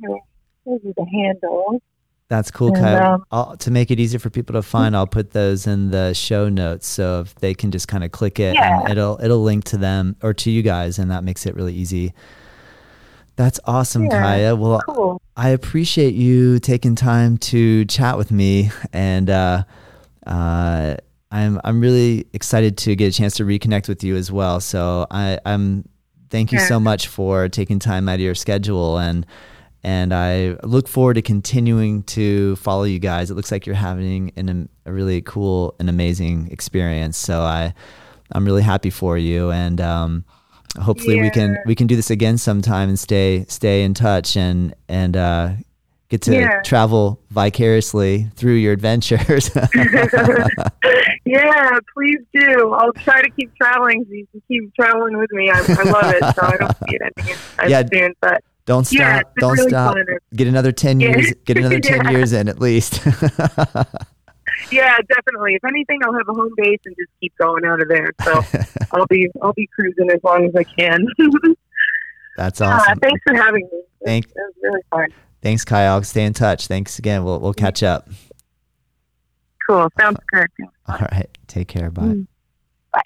are 0.86 0.94
the 0.96 1.06
handles. 1.12 1.82
That's 2.28 2.50
cool 2.52 2.70
and, 2.70 2.78
Kyle. 2.78 3.14
um, 3.16 3.24
I'll, 3.32 3.58
to 3.58 3.70
make 3.72 3.92
it 3.92 4.00
easier 4.00 4.20
for 4.20 4.30
people 4.32 4.54
to 4.54 4.62
find 4.64 4.96
i'll 4.98 5.06
put 5.06 5.32
those 5.32 5.68
in 5.68 5.92
the 5.92 6.14
show 6.14 6.50
notes 6.50 6.88
so 6.88 7.22
if 7.22 7.36
they 7.36 7.54
can 7.54 7.70
just 7.72 7.88
kind 7.88 8.04
of 8.04 8.12
click 8.12 8.40
it 8.40 8.56
Yeah. 8.56 8.82
and 8.82 8.90
it'll 8.90 9.20
it'll 9.22 9.44
link 9.44 9.64
to 9.66 9.78
them 9.78 10.16
or 10.24 10.34
to 10.34 10.50
you 10.50 10.64
guys 10.64 10.98
and 10.98 11.12
that 11.12 11.24
makes 11.24 11.46
it 11.46 11.56
really 11.56 11.74
easy 11.74 12.14
that's 13.36 13.60
awesome 13.66 14.06
Yeah. 14.06 14.22
kaya 14.22 14.56
well 14.56 14.82
Cool. 14.88 15.22
I 15.38 15.50
appreciate 15.50 16.14
you 16.16 16.60
taking 16.60 16.96
time 16.96 17.38
to 17.40 17.84
chat 17.86 18.18
with 18.18 18.32
me, 18.32 18.72
and 18.94 19.30
uh, 19.30 19.64
uh, 20.26 20.96
I'm 21.30 21.60
I'm 21.66 21.82
really 21.82 22.26
excited 22.32 22.78
to 22.80 22.96
get 22.96 23.08
a 23.08 23.12
chance 23.12 23.36
to 23.36 23.44
reconnect 23.44 23.90
with 23.90 24.02
you 24.02 24.16
as 24.16 24.32
well. 24.32 24.62
So 24.62 25.06
I, 25.12 25.38
I'm 25.46 25.84
thank 26.30 26.54
you 26.54 26.60
Yeah. 26.60 26.68
so 26.68 26.80
much 26.80 27.08
for 27.10 27.50
taking 27.50 27.80
time 27.80 28.08
out 28.08 28.16
of 28.16 28.22
your 28.22 28.34
schedule, 28.36 28.98
and 28.98 29.26
and 29.86 30.12
I 30.14 30.58
look 30.64 30.88
forward 30.88 31.14
to 31.14 31.22
continuing 31.22 32.02
to 32.18 32.56
follow 32.56 32.86
you 32.86 32.98
guys. 32.98 33.30
It 33.30 33.36
looks 33.36 33.52
like 33.52 33.68
you're 33.68 33.76
having 33.76 34.32
an, 34.36 34.68
a 34.86 34.92
really 34.92 35.22
cool 35.22 35.76
and 35.80 35.88
amazing 35.90 36.50
experience. 36.52 37.18
So 37.18 37.42
I 37.42 37.74
I'm 38.32 38.46
really 38.46 38.64
happy 38.64 38.90
for 38.90 39.16
you, 39.18 39.52
and 39.52 39.80
um, 39.80 40.26
hopefully 40.82 41.22
we 41.22 41.30
can 41.30 41.56
we 41.68 41.76
can 41.76 41.86
do 41.86 41.96
this 41.96 42.10
again 42.10 42.38
sometime 42.40 42.90
and 42.90 42.98
stay 43.00 43.46
stay 43.48 43.84
in 43.84 43.94
touch 43.94 44.36
and 44.36 44.74
and 44.90 45.16
uh, 45.16 45.50
get 46.10 46.22
to 46.24 46.34
Yeah. 46.34 46.62
travel 46.64 47.20
vicariously 47.30 48.28
through 48.36 48.56
your 48.56 48.74
adventures. 48.74 49.52
yeah, 51.26 51.78
please 51.94 52.20
do. 52.34 52.74
I'll 52.74 52.94
try 52.94 53.22
to 53.22 53.30
keep 53.32 53.56
traveling 53.56 54.04
so 54.08 54.14
you 54.14 54.28
can 54.32 54.42
keep 54.48 54.74
traveling 54.76 55.18
with 55.18 55.32
me. 55.32 55.50
I, 55.52 55.60
I 55.60 55.84
love 55.84 56.14
it, 56.16 56.24
so 56.36 56.42
I 56.44 56.58
don't 56.58 56.76
see 56.90 56.96
it 56.96 57.02
ending 57.02 57.36
anytime 57.60 57.70
Yeah. 57.70 57.84
soon. 57.92 58.14
But 58.22 58.44
don't 58.66 58.86
stop! 58.86 59.00
yeah, 59.00 59.22
don't 59.40 59.58
really 59.58 59.70
stop! 59.70 59.94
fun. 59.96 60.06
Get 60.36 60.48
another 60.48 60.72
ten 60.72 61.00
Yeah. 61.00 61.10
years. 61.18 61.34
Get 61.46 61.58
another 61.58 61.80
ten 61.80 62.02
Yeah. 62.06 62.12
years 62.12 62.34
in 62.34 62.48
at 62.50 62.60
least. 62.60 63.00
Yeah, 64.72 64.96
definitely. 65.10 65.56
If 65.56 65.66
anything, 65.66 66.00
I'll 66.06 66.14
have 66.14 66.30
a 66.30 66.34
home 66.34 66.52
base 66.56 66.80
and 66.86 66.96
just 66.98 67.10
keep 67.20 67.36
going 67.38 67.66
out 67.66 67.82
of 67.82 67.90
there. 67.90 68.12
So 68.24 68.42
I'll 68.94 69.06
be 69.08 69.30
I'll 69.42 69.52
be 69.54 69.68
cruising 69.76 70.10
as 70.12 70.20
long 70.24 70.46
as 70.46 70.56
I 70.56 70.64
can. 70.64 71.06
That's 72.38 72.62
Ah, 72.62 72.78
awesome. 72.80 73.00
thanks 73.00 73.22
for 73.28 73.36
having 73.36 73.68
me. 73.72 73.82
Thank- 74.06 74.26
it 74.28 74.34
was 74.36 74.54
really 74.62 74.82
fun. 74.92 75.08
Thanks, 75.42 75.66
Kyle. 75.66 76.02
Stay 76.04 76.24
in 76.24 76.32
touch. 76.34 76.68
Thanks 76.68 76.98
again. 77.00 77.24
We'll 77.26 77.40
we'll 77.42 77.54
catch 77.54 77.84
up. 77.84 78.08
Cool. 79.68 79.90
Sounds 80.00 80.20
good. 80.32 80.48
All 80.88 80.98
right. 81.12 81.28
Take 81.48 81.68
care. 81.68 81.92
Bye. 81.92 82.02
Mm. 82.04 82.28
Bye. 82.94 83.02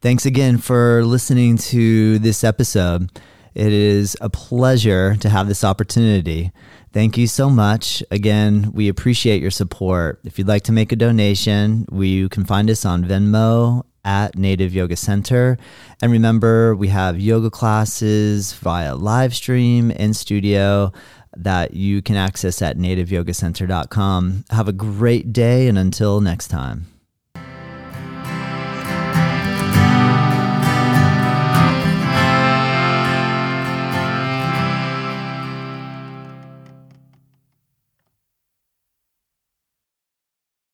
Thanks 0.00 0.24
again 0.26 0.58
for 0.58 1.04
listening 1.04 1.58
to 1.58 2.18
this 2.18 2.44
episode. 2.44 3.10
It 3.54 3.72
is 3.72 4.16
a 4.20 4.28
pleasure 4.28 5.16
to 5.16 5.28
have 5.28 5.48
this 5.48 5.64
opportunity. 5.64 6.50
Thank 6.92 7.16
you 7.16 7.26
so 7.26 7.50
much. 7.50 8.02
Again, 8.10 8.70
we 8.72 8.88
appreciate 8.88 9.40
your 9.40 9.50
support. 9.50 10.20
If 10.24 10.38
you'd 10.38 10.48
like 10.48 10.62
to 10.64 10.72
make 10.72 10.92
a 10.92 10.96
donation, 10.96 11.86
you 11.92 12.28
can 12.28 12.44
find 12.44 12.68
us 12.70 12.84
on 12.84 13.04
Venmo 13.04 13.84
at 14.04 14.36
Native 14.36 14.74
Yoga 14.74 14.96
Center. 14.96 15.56
And 16.02 16.12
remember, 16.12 16.74
we 16.76 16.88
have 16.88 17.18
yoga 17.18 17.50
classes 17.50 18.52
via 18.54 18.94
live 18.94 19.34
stream 19.34 19.90
in 19.90 20.14
studio 20.14 20.92
that 21.36 21.74
you 21.74 22.02
can 22.02 22.16
access 22.16 22.62
at 22.62 22.76
nativeyogacenter.com. 22.76 24.44
Have 24.50 24.68
a 24.68 24.72
great 24.72 25.32
day, 25.32 25.66
and 25.68 25.78
until 25.78 26.20
next 26.20 26.48
time. 26.48 26.93